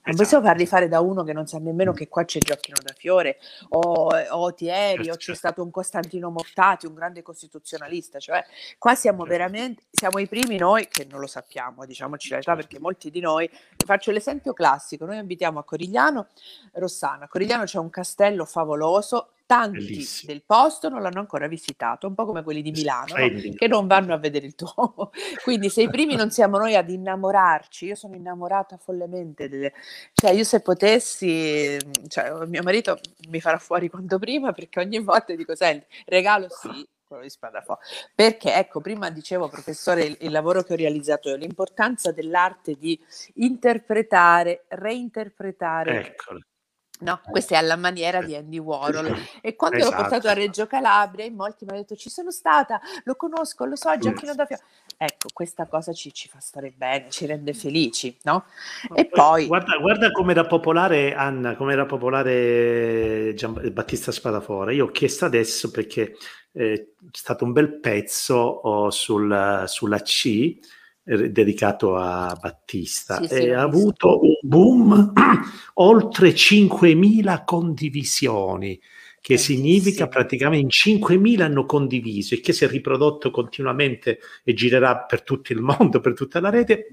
[0.02, 0.22] Non esatto.
[0.22, 3.38] possiamo farli fare da uno che non sa nemmeno che qua c'è Gioacchino da Fiore
[3.70, 5.34] o, o Thieri certo, o c'è certo.
[5.34, 8.18] stato un Costantino Mortati, un grande costituzionalista.
[8.18, 8.44] Cioè,
[8.78, 9.32] qua siamo certo.
[9.32, 13.20] veramente, siamo i primi noi che non lo sappiamo, diciamoci la verità, perché molti di
[13.20, 13.48] noi,
[13.84, 16.28] faccio l'esempio classico, noi abitiamo a Corigliano,
[16.72, 20.32] Rossana, a Corigliano c'è un castello favoloso, tanti Bellissimo.
[20.32, 23.52] del posto non l'hanno ancora visitato, un po' come quelli di Milano, no?
[23.56, 25.10] che non vanno a vedere il Duomo.
[25.42, 29.72] Quindi se i primi non siamo noi ad innamorarci, io sono innamorata follemente, delle...
[30.12, 35.34] cioè io se potessi, cioè, mio marito mi farà fuori quanto prima perché ogni volta
[35.34, 37.76] dico, senti, regalo sì, quello di Spadafò.
[38.14, 42.96] Perché, ecco, prima dicevo, professore, il, il, lavoro che ho realizzato io, l'importanza dell'arte di
[43.34, 46.40] interpretare, reinterpretare Eccolo.
[47.00, 49.14] No, questa è alla maniera di Andy Warhol.
[49.40, 49.94] E quando esatto.
[49.94, 53.64] l'ho portato a Reggio Calabria, in molti mi hanno detto: Ci sono stata, lo conosco,
[53.64, 54.62] lo so, Giacchino da Fiore.
[54.96, 58.44] Ecco, questa cosa ci, ci, fa stare bene, ci rende felici, no?
[58.94, 59.46] E poi.
[59.46, 64.72] Guarda, guarda come era popolare Anna, come era popolare Gian, Battista Spadafora.
[64.72, 66.16] Io ho chiesto adesso perché
[66.52, 70.58] eh, è stato un bel pezzo oh, sul, sulla C
[71.30, 73.22] dedicato a Battista.
[73.26, 75.12] Sì, e ha avuto un boom
[75.74, 78.80] oltre 5.000 condivisioni
[79.20, 85.04] che significa praticamente in 5.000 hanno condiviso e che si è riprodotto continuamente e girerà
[85.04, 86.88] per tutto il mondo, per tutta la rete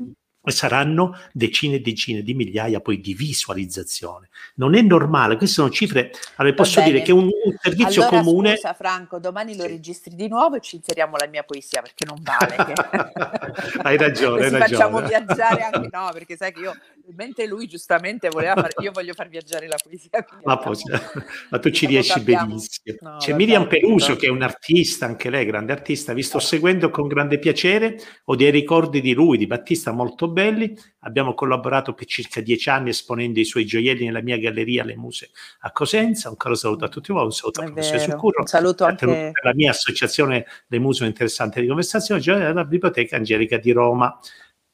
[0.52, 4.30] saranno decine e decine di migliaia poi di visualizzazione.
[4.56, 8.56] Non è normale, queste sono cifre, allora posso dire che un, un servizio allora, comune...
[8.56, 12.20] Scusa Franco, domani lo registri di nuovo e ci inseriamo la mia poesia perché non
[12.22, 12.56] vale.
[12.56, 13.80] Che...
[13.84, 14.60] hai ragione, hai ragione.
[14.60, 16.76] facciamo viaggiare anche, no, perché sai che io,
[17.16, 20.26] mentre lui giustamente voleva fare, io voglio far viaggiare la poesia.
[20.44, 20.76] Ma, poi,
[21.50, 22.48] ma, tu ci riesci capiamo.
[22.48, 22.98] benissimo.
[23.02, 26.90] No, C'è Miriam Peruso che è un artista, anche lei grande artista, vi sto seguendo
[26.90, 30.78] con grande piacere, ho dei ricordi di lui, di Battista molto belli.
[31.00, 35.32] Abbiamo collaborato per circa dieci anni esponendo i suoi gioielli nella mia galleria Le Muse
[35.62, 36.30] a Cosenza.
[36.30, 38.42] Un caro saluto a tutti voi, un saluto al professore Succurro.
[38.42, 43.16] Un saluto anche per la mia associazione Le Muse Interessante di Conversazione, cioè la Biblioteca
[43.16, 44.20] Angelica di Roma.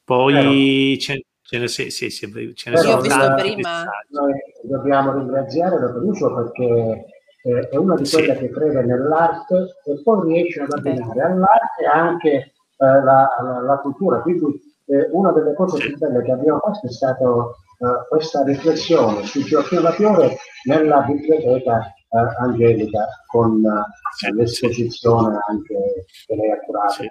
[0.04, 3.84] Poi c'è Ce ne, sì, sì, sì, ce ne sono tanti prima.
[4.08, 7.04] Noi dobbiamo ringraziare la Peruso perché
[7.42, 12.30] eh, è una di quelle che crede nell'arte e poi riesce ad abbinare all'arte anche
[12.30, 14.22] eh, la, la, la, cultura.
[14.22, 17.54] Quindi eh, una delle cose più belle che abbiamo fatto è stata uh,
[18.08, 26.34] questa riflessione su Gioacchino da Fiore nella biblioteca uh, angelica con uh, l'esposizione anche che
[26.34, 26.92] lei ha curato.
[26.92, 27.08] Sì.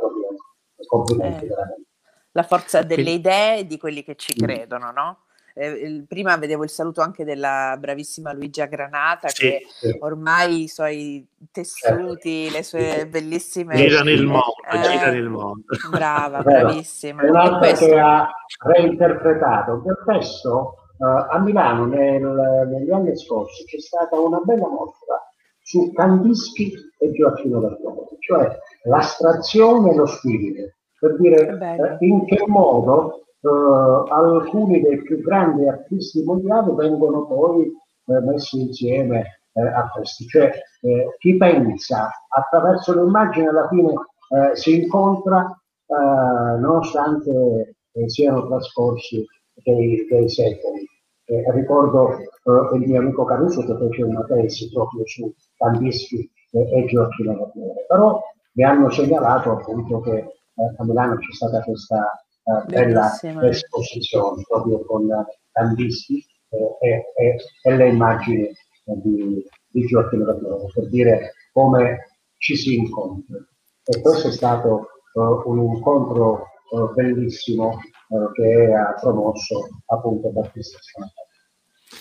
[0.86, 1.90] Complimenti eh, veramente.
[2.32, 4.46] La forza delle idee di quelli che ci mm.
[4.46, 5.23] credono, no?
[5.56, 9.96] Eh, prima vedevo il saluto anche della bravissima Luigia Granata sì, che sì.
[10.00, 13.76] ormai i suoi tessuti, le sue bellissime...
[13.76, 15.64] Girano il mondo, eh, girano il mondo.
[15.92, 17.22] Brava, bravissima.
[17.22, 17.86] È un'altra questo...
[17.86, 18.28] che ha
[18.66, 19.84] reinterpretato.
[20.02, 25.22] Spesso uh, a Milano nel, negli anni scorsi c'è stata una bella mostra
[25.62, 32.26] su Candischi e Gioacchino da Fiore, cioè l'astrazione e lo spirito, per dire eh, in
[32.26, 39.62] che modo eh, alcuni dei più grandi artisti mondiali vengono poi eh, messi insieme eh,
[39.62, 40.26] a questi.
[40.28, 40.52] Cioè
[40.82, 45.46] eh, chi pensa attraverso l'immagine alla fine eh, si incontra
[45.86, 47.76] eh, nonostante
[48.06, 49.24] siano trascorsi
[49.64, 50.88] dei, dei secoli.
[51.54, 52.18] ricordo
[52.74, 58.20] il mio amico Caruso che fece una tesi proprio su Candischi e Gioacchino Gabriele, però
[58.54, 60.26] mi hanno segnalato appunto che
[60.56, 62.23] a Milano c'è stata questa
[62.66, 65.08] bella esposizione proprio con
[65.52, 68.52] Candischi e, e, e le immagini
[68.86, 73.38] di, di Gioacchino Gabriele per dire come ci si incontra.
[73.86, 80.78] E questo è stato uh, un incontro uh, bellissimo uh, che ha promosso appunto Battista
[80.82, 81.28] Scanatore.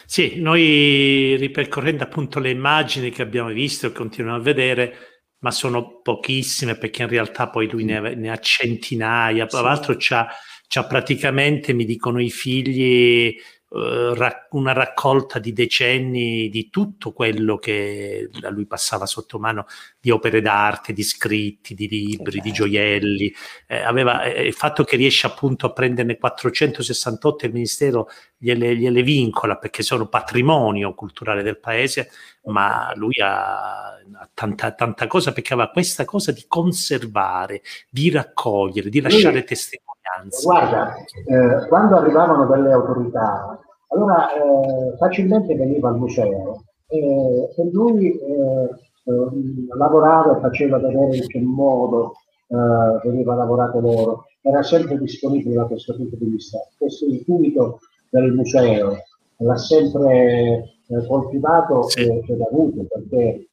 [0.07, 4.95] Sì, noi ripercorrendo appunto le immagini che abbiamo visto e continuiamo a vedere,
[5.43, 9.95] ma sono pochissime perché in realtà poi lui ne, ha, ne ha centinaia, tra l'altro
[9.99, 10.29] c'ha,
[10.69, 13.35] c'ha praticamente, mi dicono i figli,
[13.75, 19.67] una raccolta di decenni di tutto quello che a lui passava sotto mano
[19.99, 23.33] di opere d'arte, di scritti, di libri, di gioielli.
[23.67, 29.03] Eh, aveva, eh, il fatto che riesce appunto a prenderne 468 il Ministero gliele, gliele,
[29.03, 32.11] vincola perché sono patrimonio culturale del paese,
[32.45, 38.91] ma lui ha, ha tanta, tanta cosa perché aveva questa cosa di conservare, di raccogliere,
[38.91, 40.45] di lasciare testimonianza Anzi.
[40.45, 48.19] Guarda, eh, quando arrivavano delle autorità, allora eh, facilmente veniva al museo e, e lui
[48.19, 48.69] eh,
[49.05, 52.15] eh lavorava e faceva vedere in che modo
[52.49, 54.25] eh, veniva lavorato loro.
[54.43, 56.59] Era sempre disponibile da questo punto di vista.
[56.77, 57.79] Questo intuito
[58.11, 58.97] del museo
[59.37, 62.03] l'ha sempre eh, coltivato sì.
[62.03, 63.47] ed avuto perché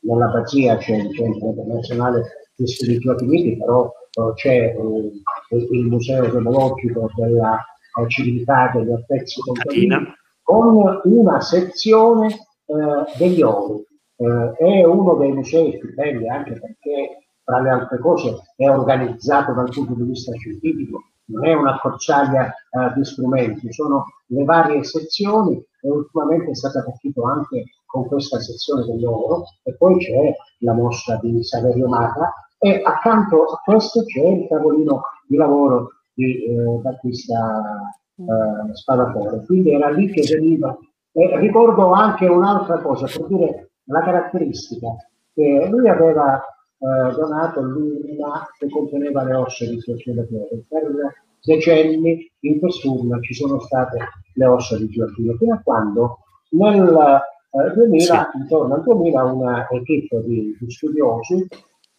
[0.00, 2.22] nella Bazia c'è il centro internazionale
[2.56, 3.92] di studi Uniti, però
[4.34, 7.64] c'è eh, il museo demologico della
[8.08, 13.84] civiltà degli attrezzi contadini con una sezione eh, degli ori.
[14.16, 19.52] Eh, è uno dei musei più belli anche perché, tra le altre cose, è organizzato
[19.52, 24.84] dal punto di vista scientifico, non è una corciaia eh, di strumenti, sono le varie
[24.84, 30.72] sezioni e ultimamente è stato partito anche con questa sezione dell'oro e poi c'è la
[30.72, 32.32] mostra di Saverio Mata
[32.64, 39.44] e accanto a questo c'è il tavolino di lavoro di eh, Battista eh, Spadatore.
[39.46, 40.78] Quindi era lì che veniva.
[41.10, 44.94] E ricordo anche un'altra cosa, per dire la caratteristica,
[45.34, 50.62] che lui aveva eh, donato l'urna che conteneva le ossa di Gioacchino Piero.
[50.68, 53.98] Per decenni in quest'urna ci sono state
[54.34, 56.18] le ossa di Gioacchino, fino a quando
[56.50, 57.20] nel
[57.50, 58.38] eh, 2000, sì.
[58.38, 61.48] intorno al 2000, una equipe di, di studiosi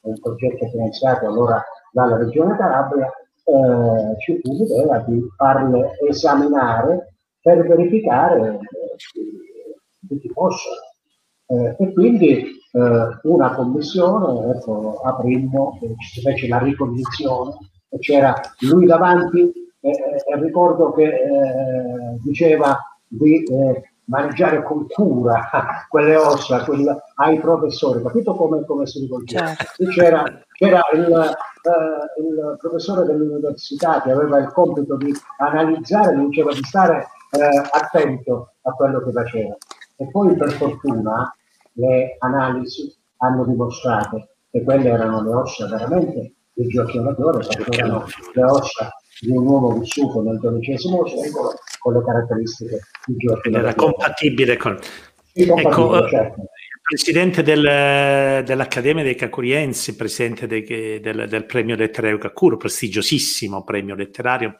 [0.04, 7.68] un progetto finanziato allora dalla Regione Calabria, eh, ci fu l'idea di farle esaminare per
[7.68, 10.76] verificare eh, tutti possono.
[11.46, 15.78] Eh, e quindi eh, una commissione, ecco, aprimmo,
[16.12, 17.56] ci fece la ricognizione,
[17.90, 19.52] e c'era lui davanti
[19.86, 19.94] e
[20.40, 25.50] ricordo che eh, diceva di eh, mangiare con cura
[25.90, 29.54] quelle ossa quella, ai professori, capito come, come si rivolgeva?
[29.54, 29.86] Certo.
[29.92, 36.64] C'era, c'era il, uh, il, professore dell'università che aveva il compito di analizzare, diceva di
[36.64, 39.56] stare uh, attento a quello che faceva.
[39.96, 41.34] E poi per fortuna
[41.74, 48.06] le analisi hanno dimostrato che quelle erano le ossa veramente di Gioacchino Maggiore, perché erano
[48.34, 48.90] le ossa
[49.20, 51.54] di un uomo vissuto nel XII secolo
[51.84, 53.58] con le caratteristiche di Gioacchino.
[53.58, 54.80] Era compatibile con...
[55.34, 56.40] Sì, ecco, certo.
[56.40, 63.96] il presidente del, dell'Accademia dei Cacuriensi, presidente de, del, del, premio letterario Cacuro, prestigiosissimo premio
[63.96, 64.56] letterario,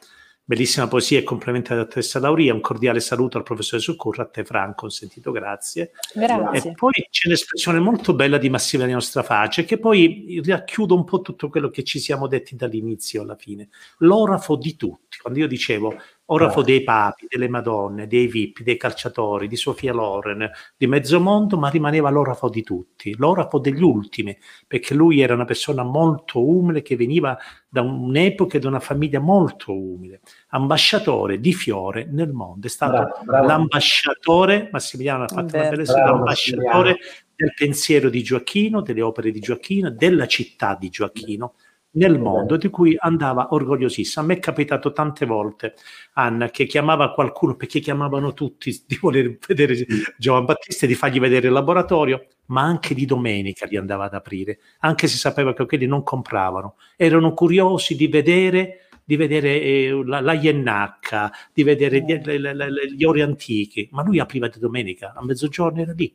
[0.46, 2.52] Bellissima poesia e complemento alla dottoressa Lauria.
[2.52, 5.92] Un cordiale saluto al professore Succurra, a te Franco, un sentito grazie.
[6.12, 6.70] Grazie.
[6.70, 11.48] E poi c'è l'espressione molto bella di Massimiliano Straface che poi racchiude un po' tutto
[11.48, 13.70] quello che ci siamo detti dall'inizio alla fine.
[14.00, 15.16] L'orafo di tutti.
[15.16, 20.50] Quando io dicevo orafo dei papi, delle madonne, dei VIP, dei calciatori, di Sofia Loren,
[20.76, 25.44] di mezzo mondo, ma rimaneva l'orafo di tutti, l'orafo degli ultimi, perché lui era una
[25.44, 27.36] persona molto umile che veniva
[27.68, 32.92] da un'epoca e da una famiglia molto umile, ambasciatore di fiore nel mondo, è stato
[32.92, 33.46] bravo, bravo.
[33.46, 36.96] l'ambasciatore, Massimiliano ha fatto una bella l'ambasciatore
[37.36, 41.54] del pensiero di Gioacchino, delle opere di Gioacchino, della città di Gioacchino
[41.94, 44.24] nel mondo di cui andava orgogliosissima.
[44.24, 45.74] A me è capitato tante volte,
[46.14, 49.86] Anna, che chiamava qualcuno, perché chiamavano tutti di voler vedere
[50.16, 54.14] Giovan Battista e di fargli vedere il laboratorio, ma anche di domenica li andava ad
[54.14, 56.76] aprire, anche se sapeva che quelli non compravano.
[56.96, 62.54] Erano curiosi di vedere di vedere eh, la, la Iennacca, di vedere gli, le, le,
[62.54, 66.10] le, gli ori antichi, ma lui apriva di domenica, a mezzogiorno era lì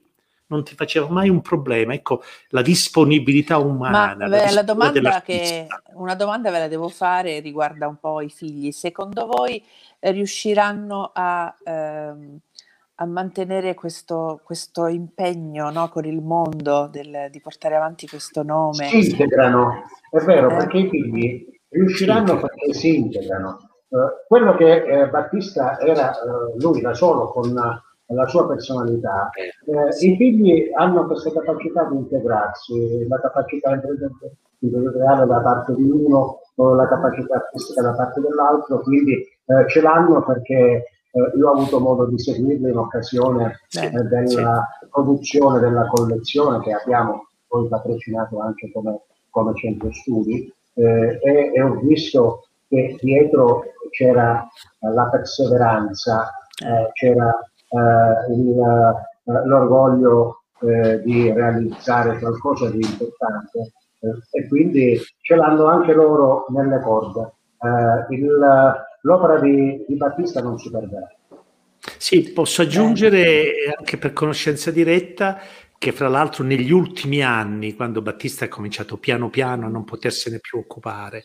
[0.49, 1.93] non ti faceva mai un problema.
[1.93, 4.15] Ecco, la disponibilità umana.
[4.15, 8.29] Ma, beh, la domanda che, una domanda ve la devo fare riguarda un po' i
[8.29, 8.71] figli.
[8.71, 9.63] Secondo voi
[9.99, 12.39] eh, riusciranno a, ehm,
[12.95, 18.87] a mantenere questo, questo impegno no, con il mondo del, di portare avanti questo nome?
[18.87, 20.55] Si integrano, è vero, eh?
[20.55, 22.39] perché i figli riusciranno sì.
[22.39, 23.57] perché si integrano.
[23.89, 23.97] Uh,
[24.27, 27.55] quello che eh, Battista era uh, lui da solo con
[28.13, 29.29] la sua personalità.
[29.65, 36.41] Eh, I figli hanno questa capacità di integrarsi, la capacità imprenditoriale da parte di uno,
[36.55, 41.53] o la capacità artistica da parte dell'altro, quindi eh, ce l'hanno perché eh, io ho
[41.53, 48.39] avuto modo di seguirli in occasione eh, della produzione della collezione che abbiamo poi patrocinato
[48.41, 48.99] anche come,
[49.29, 50.53] come centro studi.
[50.73, 54.47] Eh, e, e, ho visto che dietro c'era
[54.79, 56.29] la perseveranza,
[56.63, 63.73] eh, c'era eh, il, eh, l'orgoglio eh, di realizzare qualcosa di importante
[64.31, 67.33] e quindi ce l'hanno anche loro nelle corde.
[68.09, 68.39] Il,
[69.01, 71.07] l'opera di, di Battista non si perderà.
[71.97, 75.39] Sì, posso aggiungere anche per conoscenza diretta
[75.77, 80.39] che fra l'altro negli ultimi anni, quando Battista ha cominciato piano piano a non potersene
[80.39, 81.23] più occupare,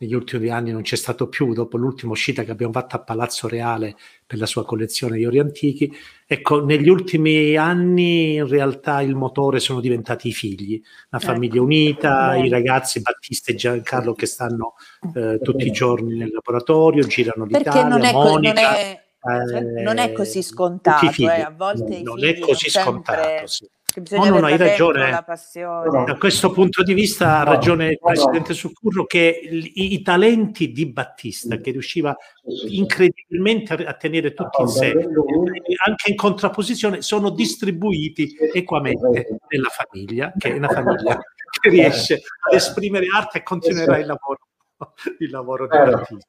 [0.00, 3.48] negli ultimi anni non c'è stato più, dopo l'ultima uscita che abbiamo fatto a Palazzo
[3.48, 3.96] Reale
[4.26, 5.94] per la sua collezione di ori antichi.
[6.26, 10.80] Ecco, negli ultimi anni in realtà il motore sono diventati i figli,
[11.10, 11.32] la ecco.
[11.32, 14.74] famiglia unita, i ragazzi Battista e Giancarlo che stanno
[15.14, 19.82] eh, tutti i giorni nel laboratorio, girano l'Italia, Perché non è, Monica, non è, eh,
[19.82, 23.68] non è così scontato, eh, a volte non, non è così scontato, sì.
[24.10, 25.10] No, no, hai ragione.
[25.10, 30.86] Da questo punto di vista ha ragione il Presidente Succurro che i, i, talenti di
[30.86, 32.16] Battista, che riusciva
[32.68, 34.92] incredibilmente a, a tenere tutti in sé,
[35.86, 41.18] anche in contrapposizione, sono distribuiti equamente nella famiglia, che è una famiglia
[41.60, 42.14] che riesce
[42.48, 44.38] ad esprimere arte e continuerà il lavoro,
[45.18, 46.28] il lavoro di Battista.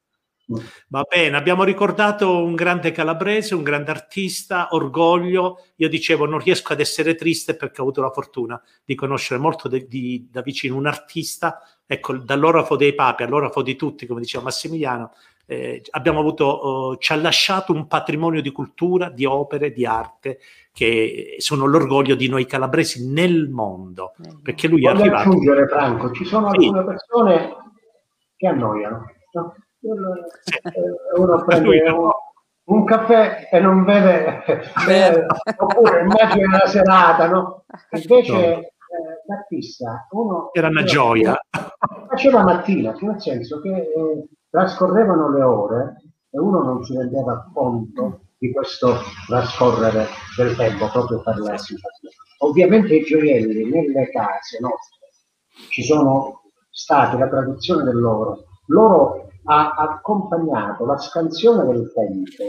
[0.88, 5.66] Va bene, abbiamo ricordato un grande calabrese, un grande artista, orgoglio.
[5.78, 9.68] Io dicevo, non riesco ad essere triste perché ho avuto la fortuna di conoscere molto
[9.68, 11.62] de, di, da vicino un artista.
[11.86, 15.12] Ecco, dall'orafo dei papi all'orafo di tutti, come diceva Massimiliano,
[15.45, 20.39] eh, abbiamo avuto, oh, ci ha lasciato un patrimonio di cultura, di opere, di arte
[20.72, 24.14] che sono l'orgoglio di noi calabresi nel mondo.
[24.41, 25.30] Perché lui Voglio è arrivato.
[25.30, 26.86] aggiungere, Franco, ci sono alcune sì.
[26.86, 27.56] persone
[28.38, 29.12] che annoiano.
[29.34, 29.56] No?
[29.82, 32.09] Uno prende un,
[32.65, 34.43] un, caffè e non vede,
[34.88, 35.25] eh,
[35.57, 37.65] oppure immagina la serata, no?
[37.91, 38.39] Invece no.
[38.39, 38.71] eh,
[39.25, 40.49] Battista, uno...
[40.53, 41.39] Era una gioia.
[42.09, 45.95] Faceva mattina, nel senso che eh, trascorrevano le ore
[46.29, 50.07] e uno non si rendeva conto di questo trascorrere
[50.38, 52.15] del tempo proprio per la situazione.
[52.39, 54.99] Ovviamente i gioielli nelle case nostre
[55.69, 58.45] ci sono stati la tradizione dell'oro.
[58.67, 62.44] Loro ha accompagnato la scansione del tempo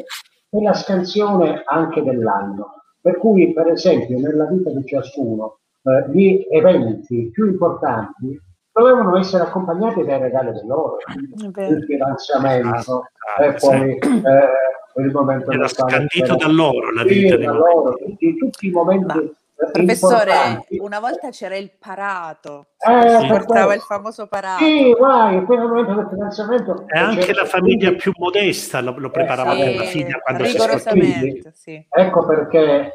[0.51, 2.83] e la scansione anche dell'anno.
[3.01, 8.41] Per cui, per esempio, nella vita di ciascuno, eh, gli eventi più importanti
[8.73, 10.99] dovevano essere accompagnati dai regali dell'oro,
[11.37, 13.05] il finanziamento
[13.37, 18.67] ah, e poi eh, il momento era scandito dall'oro la vita sì, dall'oro, tutti, tutti
[18.69, 19.35] i momenti
[19.71, 24.65] Professore, una volta c'era il parato, eh, si portava il famoso parato.
[24.65, 26.85] Sì, guai, in quel momento del finanziamento.
[26.89, 30.53] E anche la famiglia più modesta lo, lo preparava eh, per la figlia quando si
[30.53, 31.87] rigorosamente, sì.
[31.89, 32.93] Ecco perché eh,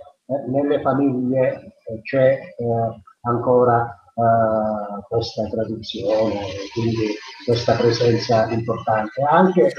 [0.49, 6.39] nelle famiglie eh, c'è eh, ancora eh, questa tradizione,
[6.73, 7.13] quindi
[7.45, 9.21] questa presenza importante.
[9.29, 9.71] Anche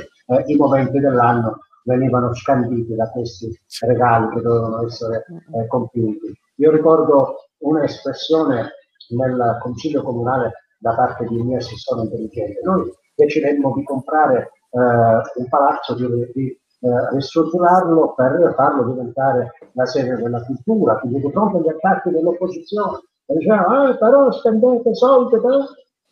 [0.46, 1.58] i momenti dell'anno
[1.88, 5.24] venivano scanditi da questi regali che dovevano essere
[5.68, 6.38] compiuti.
[6.56, 8.72] Io ricordo un'espressione
[9.10, 12.60] nel consiglio comunale da parte di un mio assessore intelligente.
[12.62, 19.86] Noi decidemmo di comprare eh, un palazzo, di, di eh, ristrutturarlo per farlo diventare la
[19.86, 25.58] sede della cultura, quindi di fronte agli attacchi dell'opposizione, dicevano, ah, però spendete soldi, però...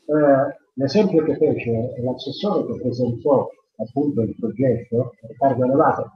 [0.09, 6.11] Eh, l'esempio che fece l'assessore che presentò appunto il progetto, Riccardo Elevato,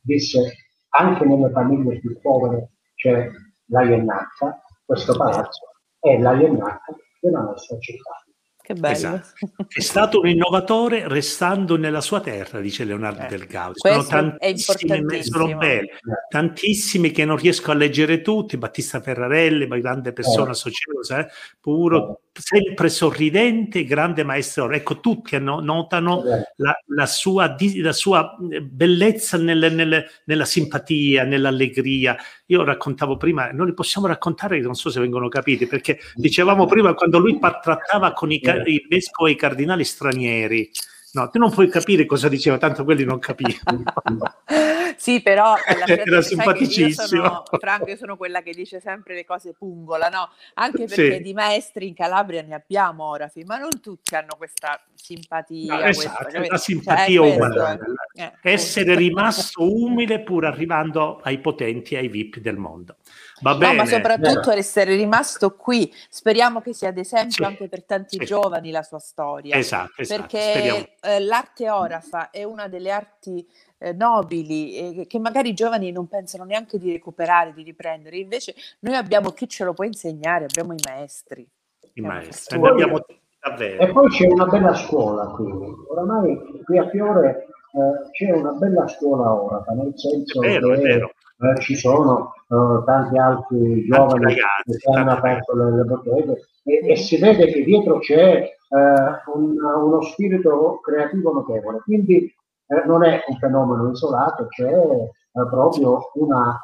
[0.00, 0.52] disse
[0.90, 3.28] anche nelle famiglie più povere c'è
[3.66, 8.25] la Iennacca, questo palazzo è la Iennacca della nostra città.
[8.66, 8.94] Che bello.
[8.96, 9.28] Esatto.
[9.68, 13.78] È stato un innovatore restando nella sua terra, dice Leonardo Eh, del Gaudi.
[13.78, 15.22] Sono importantissimo.
[15.46, 15.88] sono belli,
[16.28, 20.54] tantissimi che non riesco a leggere tutti, Battista Ferrarelli, grande persona Eh.
[20.54, 24.68] sociosa, eh, puro, sempre sorridente, grande maestro.
[24.72, 31.22] Ecco, tutti notano Eh, la, la sua, la sua eh, bellezza nelle- nelle- nella simpatia,
[31.22, 32.16] nell'allegria.
[32.46, 36.94] Io raccontavo prima, non li possiamo raccontare, non so se vengono capiti, perché dicevamo prima
[36.94, 40.70] quando lui trattava con i, ca- i vescovi e i cardinali stranieri.
[41.12, 43.82] No, tu non puoi capire cosa diceva, tanto quelli non capivano.
[44.98, 47.06] sì, però fine Era che io simpaticissimo.
[47.06, 50.28] sono, Franco, io sono quella che dice sempre le cose pungola, no?
[50.54, 51.22] Anche perché Sì.
[51.22, 55.74] di maestri in Calabria ne abbiamo orafi, ma non tutti hanno questa simpatia.
[55.74, 57.78] No, questa- esatto, la Cioè, simpatia questo, umana.
[58.14, 58.32] eh.
[58.42, 62.96] Essere rimasto umile pur arrivando ai potenti ai VIP del mondo.
[63.42, 63.74] Va No, bene.
[63.76, 64.58] ma soprattutto Vero.
[64.58, 65.92] essere rimasto qui.
[66.08, 68.24] Speriamo che sia ad esempio Sì, anche per tanti sì.
[68.24, 69.56] giovani la sua storia.
[69.56, 70.20] Esatto, esatto.
[70.20, 73.46] perché eh, l'arte orafa è una delle arti
[73.78, 78.16] eh, nobili eh, che magari i giovani non pensano neanche di recuperare, di riprendere.
[78.16, 81.46] Invece noi abbiamo chi ce lo può insegnare, abbiamo i maestri.
[81.92, 82.58] i È maestri.
[82.66, 83.04] abbiamo
[83.38, 83.82] davvero.
[83.82, 85.52] E poi c'è una bella scuola qui.
[85.90, 90.76] Oramai qui a Fiore eh, c'è una bella scuola ora, nel senso È vero, è
[90.76, 91.10] che vero.
[91.38, 96.90] Eh, ci sono eh, tanti altri giovani ragazzi, che hanno aperto le, le botteghe e,
[96.92, 101.80] e si vede che dietro c'è eh, un- uno spirito creativo notevole.
[101.80, 102.24] Quindi
[102.68, 106.58] eh, non è un fenomeno isolato, c'è eh, proprio una,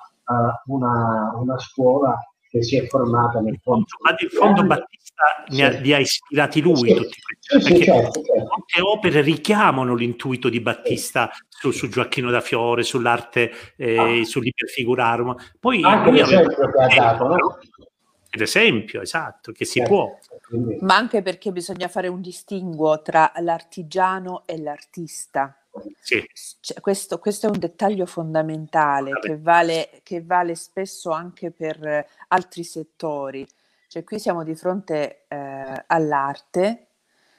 [0.66, 2.16] una, una scuola
[2.52, 3.86] che si è formata nel fondo.
[4.02, 4.66] Ma in fondo Sì.
[4.66, 5.80] Battista ne ha, Sì.
[5.80, 6.94] li ha ispirati lui Sì.
[6.94, 8.42] tutti questi, Sì, sì, perché certo, certo.
[8.42, 14.24] molte opere richiamano l'intuito di Battista su, su Gioacchino da Fiore, sull'arte, eh, Ah.
[14.24, 15.34] sull'iperfigurarum.
[15.58, 16.62] Poi Anche lui aveva- che
[16.98, 17.58] ha dato, no?
[18.34, 19.94] L'esempio, esatto, che si Certo.
[19.94, 20.18] può.
[20.46, 25.56] Quindi, Ma anche perché bisogna fare un distinguo tra l'artigiano e l'artista.
[26.00, 26.24] Sì,
[26.60, 32.06] Cioè, questo, questo è un dettaglio fondamentale che vale, che vale spesso anche per eh,
[32.28, 33.46] altri settori.
[33.88, 36.86] Cioè, qui siamo di fronte eh, all'arte,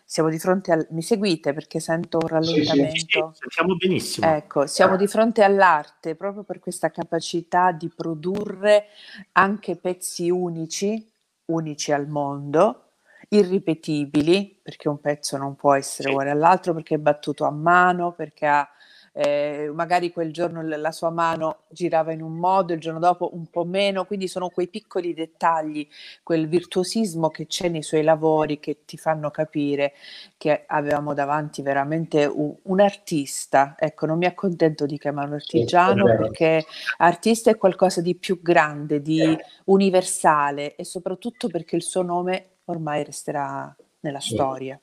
[0.06, 0.88] siamo di fronte al...
[0.92, 3.34] Mi seguite perché sento un Sì, sì, sì, rallentamento?
[3.36, 4.28] sentiamo benissimo.
[4.36, 8.88] Ecco, siamo di fronte all'arte proprio per questa capacità di produrre
[9.34, 11.10] anche pezzi unici,
[11.46, 12.93] unici al mondo,
[13.30, 16.10] irripetibili, perché un pezzo non può essere Sì.
[16.10, 18.68] uguale all'altro, perché è battuto a mano, perché ha,
[19.16, 23.46] eh, magari quel giorno la sua mano girava in un modo, il giorno dopo un
[23.48, 25.88] po' meno, quindi sono quei piccoli dettagli,
[26.24, 29.94] quel virtuosismo che c'è nei suoi lavori che ti fanno capire
[30.38, 33.76] che avevamo davanti veramente un, un artista.
[33.78, 36.18] Ecco, non mi accontento di chiamarlo artigiano vero.
[36.24, 36.66] perché
[36.98, 43.04] artista è qualcosa di più grande, di universale e soprattutto perché il suo nome ormai
[43.04, 44.80] resterà nella storia.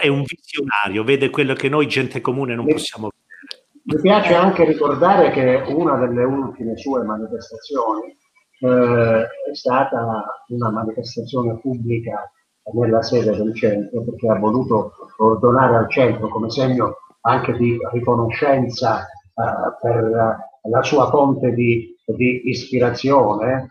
[0.00, 3.20] È un visionario, vede quello che noi gente comune non possiamo vedere.
[3.84, 8.16] Mi piace anche ricordare che una delle ultime sue manifestazioni
[8.60, 12.30] eh, è stata una manifestazione pubblica
[12.74, 14.92] nella sede del centro perché ha voluto
[15.40, 19.06] donare al centro come segno anche di riconoscenza eh,
[19.80, 20.10] per
[20.62, 23.68] la sua fonte di, di ispirazione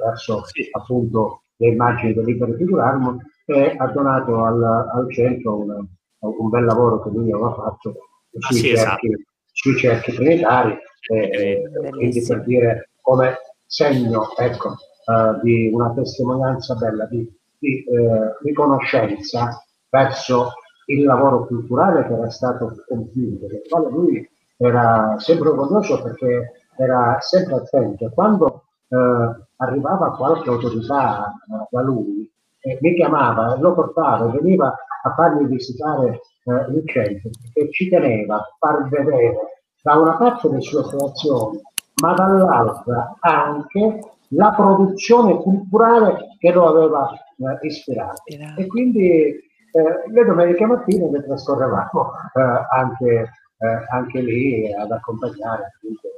[0.00, 0.68] attraverso Sì.
[0.72, 5.86] appunto le immagini dell'iperfigurarmo e ha donato al, al centro un,
[6.20, 7.94] un bel lavoro che lui aveva fatto
[8.32, 10.70] Ah, sui, sì, cerchi, sui cerchi trinitari,
[11.12, 11.28] eh,
[11.68, 11.90] Bellissimo.
[11.90, 13.34] quindi per dire come
[13.66, 17.28] segno ecco, eh, di una testimonianza bella di,
[17.58, 20.52] di eh, riconoscenza verso
[20.86, 27.16] il lavoro culturale che era stato compiuto, del quale lui era sempre orgoglioso perché era
[27.20, 28.10] sempre attento.
[28.14, 32.28] Quando eh, arrivava qualche autorità eh, da lui,
[32.60, 38.36] eh, mi chiamava, lo portava, veniva a farmi visitare eh, il centro perché ci teneva
[38.36, 39.36] a far vedere
[39.82, 41.60] da una parte le sue creazioni,
[42.02, 44.00] ma dall'altra anche
[44.32, 48.22] la produzione culturale che lo aveva eh, ispirato.
[48.56, 55.72] E quindi eh, le domeniche mattine le trascorrevamo eh, anche, eh, anche lì ad accompagnare
[55.74, 56.08] appunto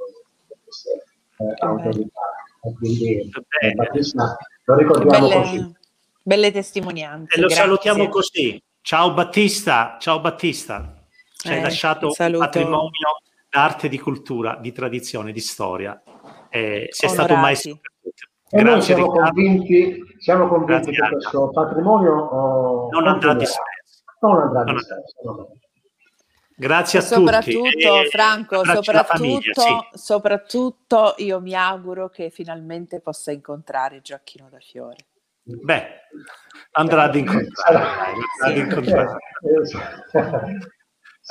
[0.63, 1.03] queste
[1.37, 2.21] eh, autorità.
[2.71, 3.29] Quindi.
[3.75, 5.57] Battista lo ricordiamo così.
[5.57, 5.71] Belle,
[6.21, 7.35] belle testimonianze.
[7.35, 7.63] E lo grazie.
[7.63, 8.61] salutiamo così.
[8.81, 11.05] Ciao Battista, ciao Battista.
[11.35, 16.01] Ci hai Eh, lasciato un patrimonio d'arte, di cultura, di tradizione, di storia.
[16.49, 17.79] Eh, sei stato un maestro
[18.61, 19.31] noi Grazie siamo Riccardo.
[19.33, 21.09] convinti, siamo convinti Grazie, che Anna.
[21.11, 24.03] questo patrimonio oh, Non andrà disperso.
[24.19, 25.57] Non andrà disperso.
[26.63, 27.13] Grazie a tutti.
[27.13, 29.97] soprattutto, Franco, soprattutto, sì.
[29.99, 35.07] soprattutto io mi auguro che finalmente possa incontrare Gioacchino da Fiore.
[35.43, 35.85] Beh,
[36.71, 37.75] andrà ad incontrare.
[37.75, 39.17] Andrà ad incontrare.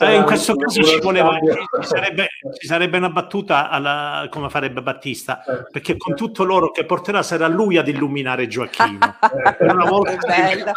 [0.00, 2.26] Eh, in questo caso ci, voleva, ci, sarebbe,
[2.58, 7.46] ci, sarebbe, una battuta alla, come farebbe Battista, perché con tutto l'oro che porterà sarà
[7.46, 8.98] lui ad illuminare Gioacchino.
[9.60, 10.72] una volta Bella.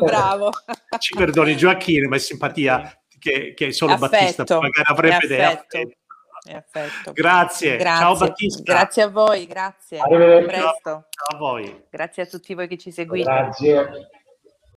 [0.00, 0.50] Bravo.
[0.98, 5.96] Ci perdoni Gioacchino, ma è simpatia che, che solo affetto, Battista magari avrebbe affetto.
[6.44, 7.12] Affetto.
[7.12, 7.76] Grazie.
[7.76, 8.04] Grazie.
[8.04, 8.72] Ciao Battista.
[8.72, 9.98] Grazie a voi, grazie.
[10.00, 11.06] A presto.
[11.08, 11.84] Ciao a voi.
[11.88, 13.30] Grazie a tutti voi che ci seguite.
[13.30, 14.10] Grazie.